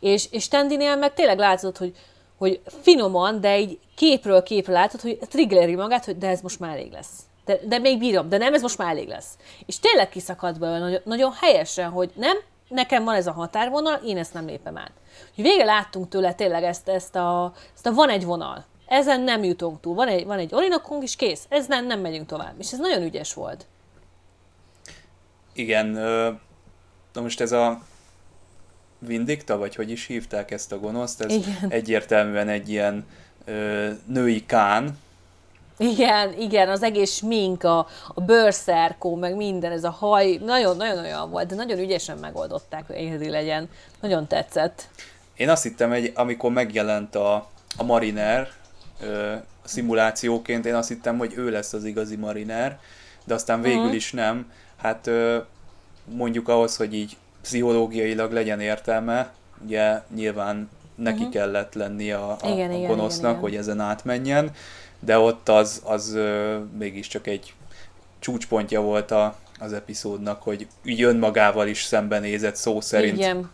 [0.00, 1.96] És, és Tendinél meg tényleg látszott, hogy,
[2.38, 6.70] hogy finoman, de egy képről képre látod, hogy triggerli magát, hogy de ez most már
[6.70, 7.18] elég lesz.
[7.44, 9.28] De, de még bírom, de nem, ez most már elég lesz.
[9.66, 12.36] És tényleg kiszakadt belőle nagyon, nagyon helyesen, hogy nem,
[12.68, 14.92] nekem van ez a határvonal, én ezt nem lépem át.
[15.34, 18.64] Hogy végre láttunk tőle tényleg ezt, ezt, a, ezt a van egy vonal.
[18.86, 19.94] Ezen nem jutunk túl.
[19.94, 21.44] Van egy, van egy orinokunk, és kész.
[21.48, 22.54] Ez nem, nem megyünk tovább.
[22.58, 23.66] És ez nagyon ügyes volt.
[25.52, 25.86] Igen,
[27.12, 27.80] na most ez a
[29.06, 31.66] Vindikta, vagy hogy is hívták ezt a gonoszt, ez Igen.
[31.68, 33.06] egyértelműen egy ilyen
[33.44, 34.98] ö, női kán.
[35.78, 37.86] Igen, igen, az egész mink, a,
[38.26, 43.28] bőrszerkó, meg minden, ez a haj, nagyon-nagyon olyan volt, de nagyon ügyesen megoldották, hogy érzi
[43.28, 43.68] legyen.
[44.00, 44.88] Nagyon tetszett.
[45.36, 47.34] Én azt hittem, hogy amikor megjelent a,
[47.76, 48.48] a Mariner
[49.00, 49.34] ö,
[49.64, 52.78] szimulációként, én azt hittem, hogy ő lesz az igazi Mariner,
[53.24, 53.94] de aztán végül uh-huh.
[53.94, 54.52] is nem.
[54.76, 55.38] Hát ö,
[56.04, 59.32] mondjuk ahhoz, hogy így pszichológiailag legyen értelme,
[59.64, 61.32] ugye nyilván neki uh-huh.
[61.32, 63.40] kellett lenni a, a, igen, a igen, gonosznak, igen, igen.
[63.40, 64.50] hogy ezen átmenjen,
[65.00, 66.18] de ott az, az
[66.78, 67.54] mégiscsak egy
[68.18, 73.16] csúcspontja volt a, az epizódnak, hogy így önmagával is szembenézett szó szerint.
[73.16, 73.50] Igen.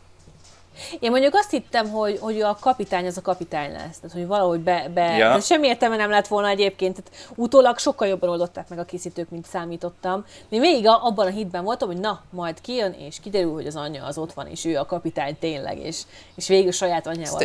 [1.00, 3.98] Én mondjuk azt hittem, hogy, hogy a kapitány az a kapitány lesz.
[3.98, 4.88] Tehát, hogy valahogy be...
[4.94, 5.26] be ja.
[5.26, 7.02] tehát semmi értelme nem lett volna egyébként.
[7.02, 10.24] Tehát utólag sokkal jobban oldották meg a készítők, mint számítottam.
[10.48, 14.04] Én végig abban a hitben voltam, hogy na, majd kijön, és kiderül, hogy az anyja
[14.04, 16.02] az ott van, és ő a kapitány tényleg, és,
[16.34, 17.42] és végül saját anyjával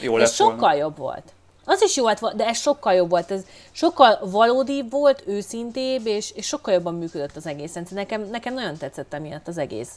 [0.00, 0.76] jó Ez sokkal volna.
[0.76, 1.32] jobb volt.
[1.68, 3.30] Az is jó volt, de ez sokkal jobb volt.
[3.30, 7.78] Ez sokkal valódibb volt, őszintébb, és, és sokkal jobban működött az egész.
[7.90, 9.90] Nekem, nekem nagyon tetszett emiatt az egész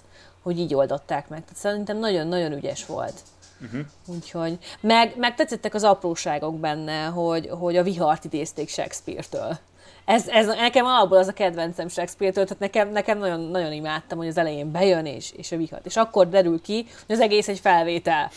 [0.50, 1.40] hogy így oldották meg.
[1.40, 3.14] Tehát szerintem nagyon-nagyon ügyes volt.
[3.62, 3.80] Uh-huh.
[4.08, 9.58] Úgyhogy, meg, meg tetszettek az apróságok benne, hogy, hogy a vihart idézték Shakespeare-től.
[10.06, 14.28] Ez, ez nekem alapból az a kedvencem Shakespeare-től, tehát nekem, nekem nagyon, nagyon imádtam, hogy
[14.28, 15.86] az elején bejön és, és a vihart.
[15.86, 18.32] És akkor derül ki, hogy az egész egy felvétel.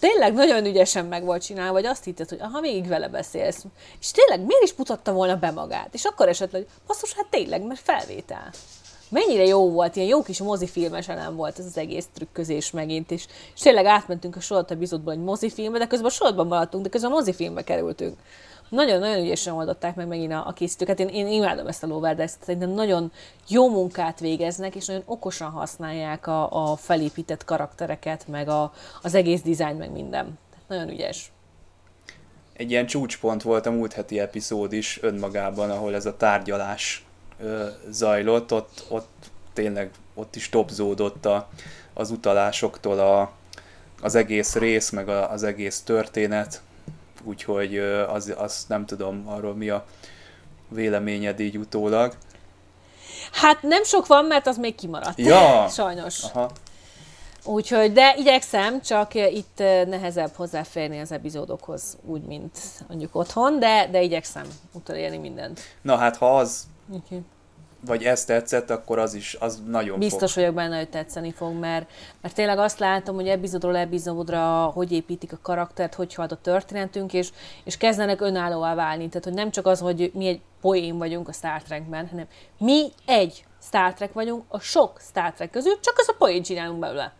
[0.00, 3.64] Tényleg nagyon ügyesen meg volt csinálva, vagy azt hitted, hogy aha, végig vele beszélsz.
[4.00, 5.94] És tényleg miért is mutatta volna be magát?
[5.94, 8.50] És akkor esetleg, hogy basszus, hát tényleg, mert felvétel
[9.12, 13.26] mennyire jó volt, ilyen jó kis mozifilmes elem volt ez az egész trükközés megint, és,
[13.54, 17.10] és tényleg átmentünk a sorot epizódból egy mozifilmbe, de közben a sorotban maradtunk, de közben
[17.10, 18.16] a mozifilmbe kerültünk.
[18.68, 21.00] Nagyon-nagyon ügyesen oldották meg megint a, a készítőket.
[21.00, 23.12] Én, én imádom ezt a Lover, de ezt szerintem nagyon
[23.48, 29.42] jó munkát végeznek, és nagyon okosan használják a, a felépített karaktereket, meg a, az egész
[29.42, 30.38] dizájn, meg minden.
[30.68, 31.32] Nagyon ügyes
[32.52, 37.04] egy ilyen csúcspont volt a múlt heti epizód is önmagában, ahol ez a tárgyalás
[37.88, 41.48] zajlott, ott, ott tényleg ott is topzódott a,
[41.94, 43.32] az utalásoktól a,
[44.02, 46.62] az egész rész, meg a, az egész történet,
[47.24, 47.78] úgyhogy
[48.08, 49.86] az, az nem tudom arról mi a
[50.68, 52.14] véleményed így utólag.
[53.32, 55.18] Hát nem sok van, mert az még kimaradt.
[55.18, 55.68] Ja.
[55.68, 56.22] Sajnos.
[56.22, 56.50] Aha.
[57.44, 64.02] Úgyhogy, de igyekszem, csak itt nehezebb hozzáférni az epizódokhoz, úgy, mint mondjuk otthon, de, de
[64.02, 65.60] igyekszem utolérni mindent.
[65.82, 67.22] Na hát, ha az Okay.
[67.86, 70.42] Vagy ezt tetszett, akkor az is, az nagyon Biztos fog.
[70.42, 71.90] vagyok benne, hogy tetszeni fog, mert,
[72.20, 77.12] mert tényleg azt látom, hogy epizódról epizódra hogy építik a karaktert, hogy halad a történetünk,
[77.12, 77.30] és,
[77.64, 79.08] és kezdenek önállóvá válni.
[79.08, 82.26] Tehát, hogy nem csak az, hogy mi egy poén vagyunk a Star Trekben, hanem
[82.58, 86.78] mi egy Star Trek vagyunk a sok Star Trek közül, csak az a poén csinálunk
[86.78, 87.12] belőle.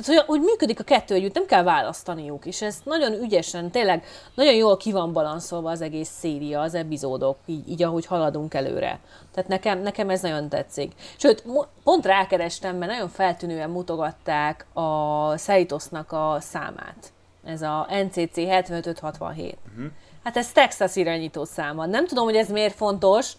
[0.00, 4.04] Tehát, hogy, hogy működik a kettő együtt, nem kell választaniuk, és ez nagyon ügyesen, tényleg
[4.34, 8.98] nagyon jól ki van balanszolva az egész széria, az epizódok, így, így ahogy haladunk előre.
[9.34, 10.92] Tehát nekem, nekem ez nagyon tetszik.
[11.16, 11.44] Sőt,
[11.84, 17.12] pont rákerestem, mert nagyon feltűnően mutogatták a Szeritosznak a számát.
[17.44, 19.56] Ez a NCC 75567.
[19.68, 19.90] Uh-huh.
[20.24, 21.86] Hát ez Texas irányító száma.
[21.86, 23.32] Nem tudom, hogy ez miért fontos,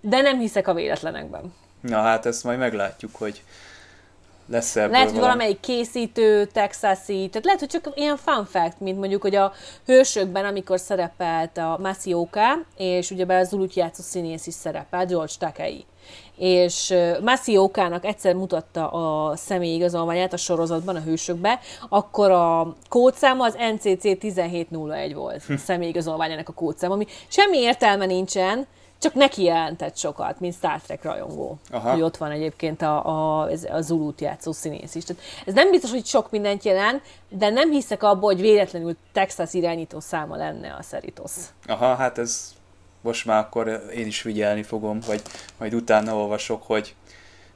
[0.00, 1.54] de nem hiszek a véletlenekben.
[1.80, 3.42] Na hát ezt majd meglátjuk, hogy
[4.46, 8.98] lesz ebből Lehet, hogy valamelyik készítő, texasi, tehát lehet, hogy csak ilyen fun fact, mint
[8.98, 9.52] mondjuk, hogy a
[9.86, 15.84] hősökben, amikor szerepelt a Masioka, és ugye az Zulut játszó színész is szerepelt, George Takei.
[16.36, 24.04] És Masiokának egyszer mutatta a személyigazolványát a sorozatban, a hősökbe, akkor a kódszáma az NCC
[24.04, 28.66] 1701 volt, a személyigazolványának a kódszáma, ami semmi értelme nincsen,
[28.98, 31.58] csak neki jelentett sokat, mint Star Trek rajongó.
[31.70, 31.90] Aha.
[31.90, 35.04] Hogy ott van egyébként a, a, a Zulut játszó színész is.
[35.04, 39.54] Tehát ez nem biztos, hogy sok mindent jelent, de nem hiszek abból, hogy véletlenül Texas
[39.54, 41.32] irányító száma lenne a Szeritos.
[41.66, 42.54] Aha, hát ez
[43.00, 45.22] most már akkor én is figyelni fogom, vagy
[45.58, 46.94] majd utána olvasok, hogy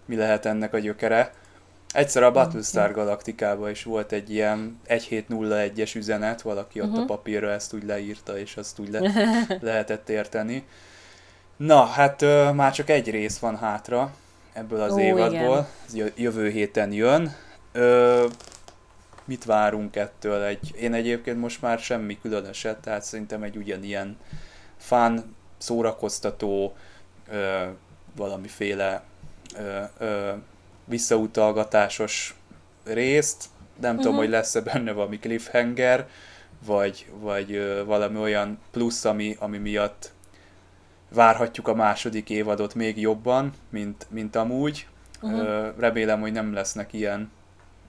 [0.04, 1.32] mi lehet ennek a gyökere.
[1.92, 7.00] Egyszer a Battlestar Galaktikában is volt egy ilyen 1701-es üzenet, valaki ott uh-huh.
[7.00, 7.12] a mhm.
[7.12, 9.12] papírra ezt úgy leírta, és azt úgy le-
[9.60, 10.66] lehetett érteni.
[11.58, 14.14] Na, hát ö, már csak egy rész van hátra
[14.52, 15.68] ebből az Ó, évadból.
[15.92, 16.12] Igen.
[16.16, 17.34] Jövő héten jön.
[17.72, 18.26] Ö,
[19.24, 20.42] mit várunk ettől?
[20.42, 24.16] Egy, én egyébként most már semmi különöset, tehát szerintem egy ugyanilyen
[24.76, 26.74] fán, szórakoztató,
[27.28, 27.64] ö,
[28.16, 29.02] valamiféle
[29.56, 30.32] ö, ö,
[30.84, 32.36] visszautalgatásos
[32.84, 33.44] részt.
[33.80, 33.96] Nem uh-huh.
[33.96, 34.22] tudom, mhm.
[34.22, 36.06] hogy lesz-e benne valami cliffhanger,
[36.66, 40.16] vagy, vagy ö, valami olyan plusz, ami, ami miatt
[41.08, 44.86] várhatjuk a második évadot még jobban, mint, mint amúgy.
[45.22, 45.78] Uh-huh.
[45.78, 47.30] Remélem, hogy nem lesznek ilyen,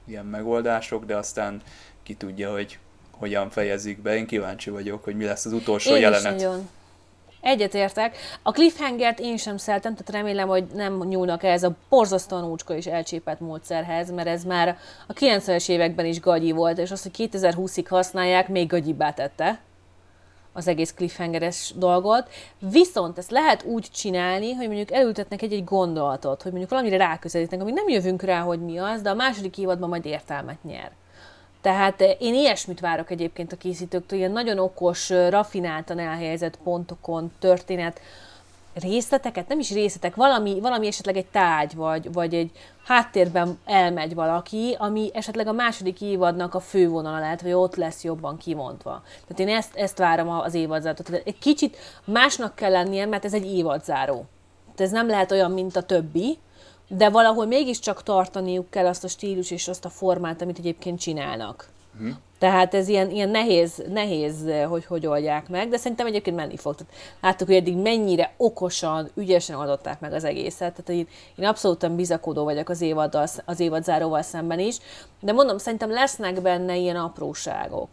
[0.06, 1.62] ilyen megoldások, de aztán
[2.04, 2.80] ki tudja, hogy
[3.12, 4.16] hogyan fejezik be.
[4.16, 6.36] Én kíváncsi vagyok, hogy mi lesz az utolsó Én jelenet.
[6.36, 6.70] Is nagyon.
[7.42, 8.18] Egyetértek.
[8.44, 12.86] A cliffhangert én sem szeretem, tehát remélem, hogy nem nyúlnak ez a borzasztóan úcska és
[12.86, 17.86] elcsépett módszerhez, mert ez már a 90-es években is gagyi volt, és azt, hogy 2020-ig
[17.90, 19.60] használják, még gagyibbá tette
[20.60, 22.30] az egész cliffhangeres dolgot,
[22.60, 27.74] viszont ezt lehet úgy csinálni, hogy mondjuk elültetnek egy-egy gondolatot, hogy mondjuk valamire ráközelítnek, amíg
[27.74, 30.92] nem jövünk rá, hogy mi az, de a második évadban majd értelmet nyer.
[31.62, 38.00] Tehát én ilyesmit várok egyébként a készítőktől, ilyen nagyon okos, rafináltan elhelyezett pontokon történet,
[38.80, 42.52] részleteket, nem is részletek, valami, valami esetleg egy tárgy, vagy, vagy egy
[42.86, 48.38] háttérben elmegy valaki, ami esetleg a második évadnak a fővonala lehet, vagy ott lesz jobban
[48.38, 49.04] kimondva.
[49.28, 51.04] Tehát én ezt, ezt várom az évadzárót.
[51.04, 54.26] Tehát egy kicsit másnak kell lennie, mert ez egy évadzáró.
[54.64, 56.38] Tehát ez nem lehet olyan, mint a többi,
[56.88, 61.68] de valahol mégiscsak tartaniuk kell azt a stílus és azt a formát, amit egyébként csinálnak.
[61.96, 62.16] Uh-huh.
[62.40, 64.36] Tehát ez ilyen, ilyen nehéz, nehéz,
[64.70, 66.76] hogy hogy oldják meg, de szerintem egyébként menni fog.
[66.76, 70.74] Tehát láttuk, hogy eddig mennyire okosan, ügyesen adották meg az egészet.
[70.74, 74.78] Tehát én, én abszolútan bizakodó vagyok az, évaddal, az évad záróval szemben is,
[75.20, 77.90] de mondom, szerintem lesznek benne ilyen apróságok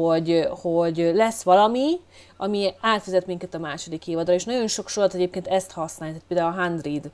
[0.00, 2.00] hogy, hogy lesz valami,
[2.44, 6.52] ami átvezet minket a második évadra, és nagyon sok sorot egyébként ezt használja, tehát például
[6.52, 7.10] a Handrid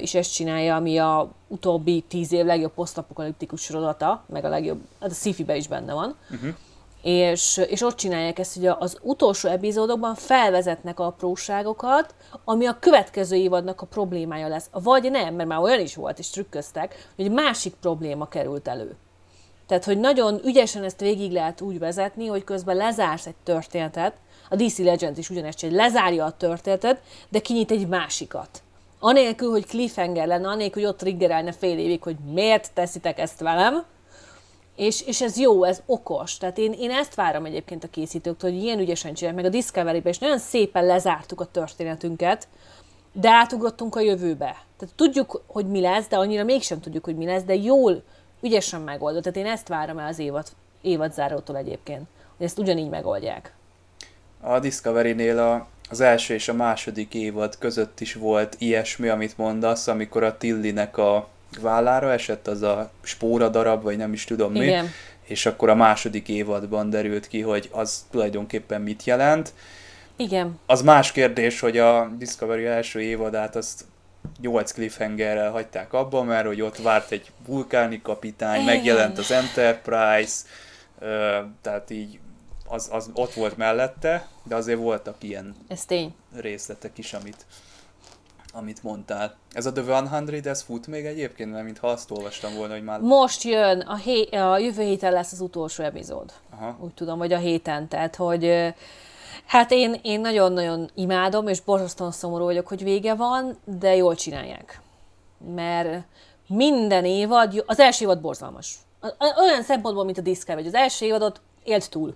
[0.00, 5.10] is ezt csinálja, ami a utóbbi tíz év legjobb posztapokaliptikus sorozata, meg a legjobb, hát
[5.10, 6.54] a sci is benne van, uh-huh.
[7.02, 12.14] és, és ott csinálják ezt, hogy az utolsó epizódokban felvezetnek apróságokat,
[12.44, 14.68] ami a következő évadnak a problémája lesz.
[14.72, 18.96] Vagy nem, mert már olyan is volt, és trükköztek, hogy másik probléma került elő.
[19.66, 24.14] Tehát, hogy nagyon ügyesen ezt végig lehet úgy vezetni, hogy közben lezársz egy történetet,
[24.48, 28.62] a DC Legend is ugyanezt hogy lezárja a történetet, de kinyit egy másikat.
[28.98, 33.84] Anélkül, hogy cliffhanger lenne, anélkül, hogy ott triggerelne fél évig, hogy miért teszitek ezt velem,
[34.76, 36.36] és, és ez jó, ez okos.
[36.36, 40.12] Tehát én, én ezt várom egyébként a készítőktől, hogy ilyen ügyesen csinálják, meg a Discovery-ben
[40.12, 42.48] is nagyon szépen lezártuk a történetünket,
[43.12, 44.56] de átugrottunk a jövőbe.
[44.78, 48.02] Tehát tudjuk, hogy mi lesz, de annyira mégsem tudjuk, hogy mi lesz, de jól
[48.40, 49.22] ügyesen megoldott.
[49.22, 50.46] Tehát én ezt várom el az évad,
[50.80, 52.02] évadzárótól egyébként,
[52.36, 53.54] hogy ezt ugyanígy megoldják.
[54.48, 59.86] A Discovery-nél a, az első és a második évad között is volt ilyesmi, amit mondasz,
[59.86, 61.28] amikor a Tillinek a
[61.60, 64.90] vállára esett az a spóra darab, vagy nem is tudom mi, Igen.
[65.24, 69.52] és akkor a második évadban derült ki, hogy az tulajdonképpen mit jelent.
[70.16, 70.58] Igen.
[70.66, 73.84] Az más kérdés, hogy a Discovery első évadát azt
[74.40, 78.74] 8 cliffhangerrel hagyták abba, mert hogy ott várt egy vulkáni kapitány, Igen.
[78.74, 80.34] megjelent az Enterprise,
[81.62, 82.18] tehát így
[82.68, 86.14] az, az ott volt mellette, de azért voltak ilyen Ez tény.
[86.34, 87.46] részletek is, amit,
[88.52, 89.36] amit mondtál.
[89.52, 93.00] Ez a The 100, ez fut még egyébként, mert mintha azt olvastam volna, hogy már...
[93.00, 96.32] Most jön, a, hé- a jövő héten lesz az utolsó epizód.
[96.50, 96.76] Aha.
[96.80, 98.74] Úgy tudom, vagy a héten, tehát hogy
[99.46, 104.80] Hát én, én nagyon-nagyon imádom, és borzasztóan szomorú vagyok, hogy vége van, de jól csinálják.
[105.54, 106.04] Mert
[106.46, 108.78] minden évad, az első évad borzalmas.
[109.38, 112.14] Olyan szempontból, mint a Discovery, hogy az első évadot élt túl.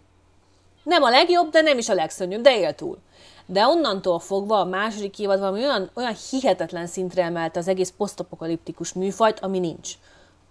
[0.91, 2.99] Nem a legjobb, de nem is a legszörnyűbb, de élt túl.
[3.47, 8.93] De onnantól fogva a második évad valami olyan, olyan hihetetlen szintre emelte az egész posztapokaliptikus
[8.93, 9.93] műfajt, ami nincs.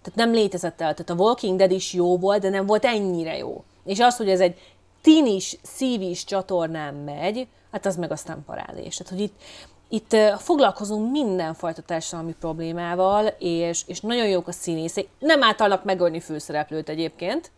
[0.02, 0.94] Tehát nem létezett el.
[0.94, 3.64] Tehát a Walking Dead is jó volt, de nem volt ennyire jó.
[3.84, 4.58] És az, hogy ez egy
[5.02, 8.96] tinis, szívis csatornán megy, hát az meg aztán parádés.
[8.96, 9.40] Tehát, hogy itt,
[9.88, 15.06] itt foglalkozunk mindenfajta társadalmi problémával, és, és nagyon jók a színészek.
[15.18, 17.50] Nem általak megölni főszereplőt egyébként,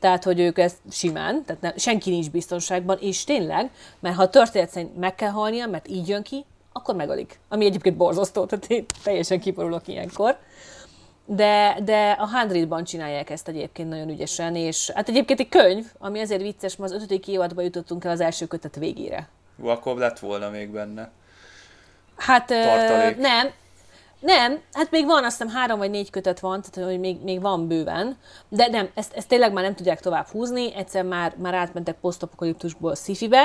[0.00, 3.70] tehát, hogy ők ezt simán, tehát nem, senki nincs biztonságban, és tényleg,
[4.00, 7.38] mert ha a történet szerint meg kell halnia, mert így jön ki, akkor megölik.
[7.48, 10.38] Ami egyébként borzasztó, tehát én teljesen kiporulok ilyenkor
[11.32, 16.20] de, de a Hundredban csinálják ezt egyébként nagyon ügyesen, és hát egyébként egy könyv, ami
[16.20, 19.28] azért vicces, mert az ötödik évadban jutottunk el az első kötet végére.
[19.62, 21.10] Jó, akkor lett volna még benne.
[22.16, 23.16] Hát Tartalék.
[23.16, 23.50] nem,
[24.20, 27.40] nem, hát még van, azt hiszem három vagy négy kötet van, tehát hogy még, még
[27.40, 28.16] van bőven,
[28.48, 32.94] de nem, ezt, ezt tényleg már nem tudják tovább húzni, egyszer már, már átmentek posztapokaliptusból
[32.94, 33.44] sci-fibe,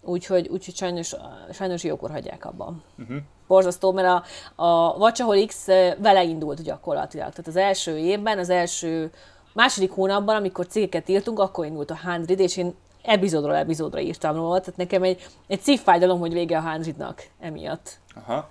[0.00, 1.14] úgyhogy, úgyhogy sajnos,
[1.52, 2.82] sajnos jókor hagyják abban.
[2.98, 3.16] Uh-huh
[3.46, 4.22] borzasztó, mert a,
[4.64, 5.66] a Vacsahol X
[5.98, 7.30] vele indult gyakorlatilag.
[7.30, 9.10] Tehát az első évben, az első
[9.52, 14.60] második hónapban, amikor cikkeket írtunk, akkor indult a Handrid, és én epizódról epizódra írtam róla,
[14.60, 17.98] tehát nekem egy, egy szívfájdalom, hogy vége a Handridnak emiatt.
[18.14, 18.48] Aha.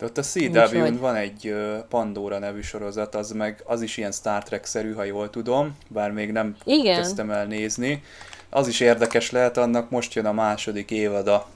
[0.00, 1.54] De ott a CW-n van egy
[1.88, 6.32] Pandora nevű sorozat, az meg az is ilyen Star Trek-szerű, ha jól tudom, bár még
[6.32, 6.96] nem Igen.
[6.96, 8.02] kezdtem el nézni.
[8.50, 11.46] Az is érdekes lehet, annak most jön a második évada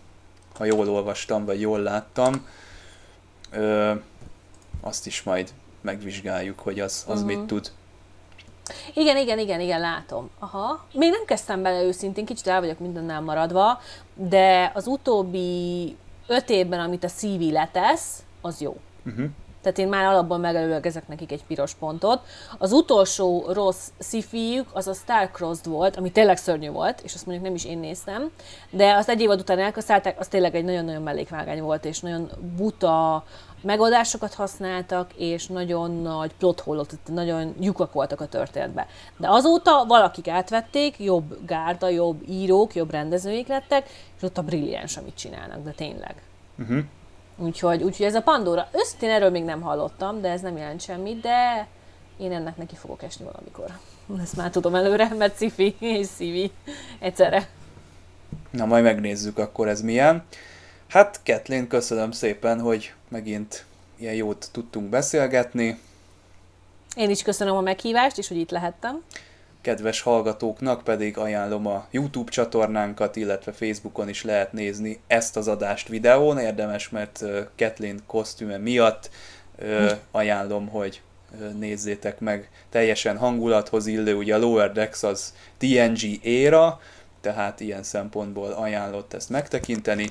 [0.59, 2.47] ha jól olvastam, vagy jól láttam.
[3.51, 3.92] Ö,
[4.80, 7.26] azt is majd megvizsgáljuk, hogy az, az uh-huh.
[7.26, 7.47] mit mhm.
[7.47, 7.70] tud.
[8.95, 10.30] Igen, igen, igen, igen, látom.
[10.38, 10.84] Aha.
[10.92, 13.80] Még nem kezdtem bele őszintén, kicsit el vagyok mindennel maradva,
[14.14, 18.76] de az utóbbi öt évben, amit a CV letesz, az jó.
[19.07, 19.26] Uh-huh.
[19.62, 22.20] tehát én már alapban megelőlegezek nekik egy piros pontot.
[22.59, 27.47] Az utolsó rossz szifiük az a Starcrossed volt, ami tényleg szörnyű volt, és azt mondjuk
[27.47, 28.30] nem is én néztem,
[28.70, 33.24] de azt egy évad után elkaszálták, az tényleg egy nagyon-nagyon mellékvágány volt, és nagyon buta
[33.61, 38.86] megoldásokat használtak, és nagyon nagy plot hole nagyon lyukak voltak a történetbe.
[39.16, 44.97] De azóta valakik átvették, jobb gárda, jobb írók, jobb rendezőik lettek, és ott a brilliáns,
[44.97, 46.22] amit csinálnak, de tényleg.
[46.59, 46.84] Uh-huh.
[47.37, 51.20] Úgyhogy, úgyhogy ez a Pandora, őszintén erről még nem hallottam, de ez nem jelent semmit,
[51.20, 51.66] de
[52.16, 53.78] én ennek neki fogok esni valamikor.
[54.20, 56.53] Ezt már tudom előre, mert cifi és szívi
[56.99, 57.49] egyszerre.
[58.51, 60.24] Na, majd megnézzük akkor ez milyen.
[60.89, 63.64] Hát, Ketlin, köszönöm szépen, hogy megint
[63.97, 65.78] ilyen jót tudtunk beszélgetni.
[66.97, 69.03] Én is köszönöm a meghívást, és hogy itt lehettem.
[69.64, 75.88] Kedves hallgatóknak pedig ajánlom a YouTube csatornánkat, illetve Facebookon is lehet nézni ezt az adást
[75.88, 76.38] videón.
[76.38, 79.10] Érdemes, mert Ketlin kosztüme miatt
[80.10, 81.02] ajánlom, hogy
[81.58, 82.50] nézzétek meg.
[82.70, 86.80] Teljesen hangulathoz illő, ugye a Lower Decks az TNG éra,
[87.20, 90.06] tehát ilyen szempontból ajánlott ezt megtekinteni,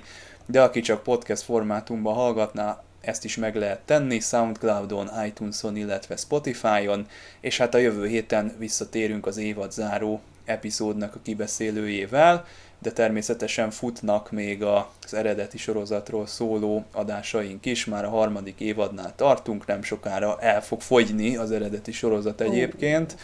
[0.46, 7.08] de aki csak podcast formátumban hallgatná, ezt is meg lehet tenni Soundcloudon, iTunes-on, illetve Spotify-on,
[7.40, 12.46] és hát a jövő héten visszatérünk az évad záró epizódnak a kibeszélőjével,
[12.80, 19.66] de természetesen futnak még az eredeti sorozatról szóló adásaink is, már a harmadik évadnál tartunk,
[19.66, 23.18] nem sokára el fog fogyni az eredeti sorozat egyébként,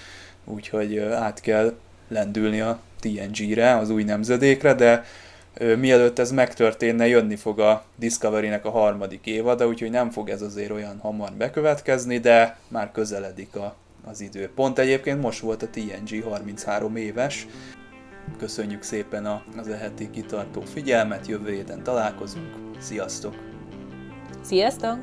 [0.45, 1.77] úgyhogy át kell
[2.07, 5.05] lendülni a TNG-re, az új nemzedékre, de
[5.77, 10.71] mielőtt ez megtörténne, jönni fog a Discovery-nek a harmadik évada, úgyhogy nem fog ez azért
[10.71, 13.75] olyan hamar bekövetkezni, de már közeledik a,
[14.05, 14.49] az idő.
[14.55, 17.47] Pont egyébként most volt a TNG 33 éves.
[18.37, 22.55] Köszönjük szépen a, az eheti kitartó figyelmet, jövő héten találkozunk.
[22.79, 23.35] Sziasztok!
[24.41, 24.97] Sziasztok!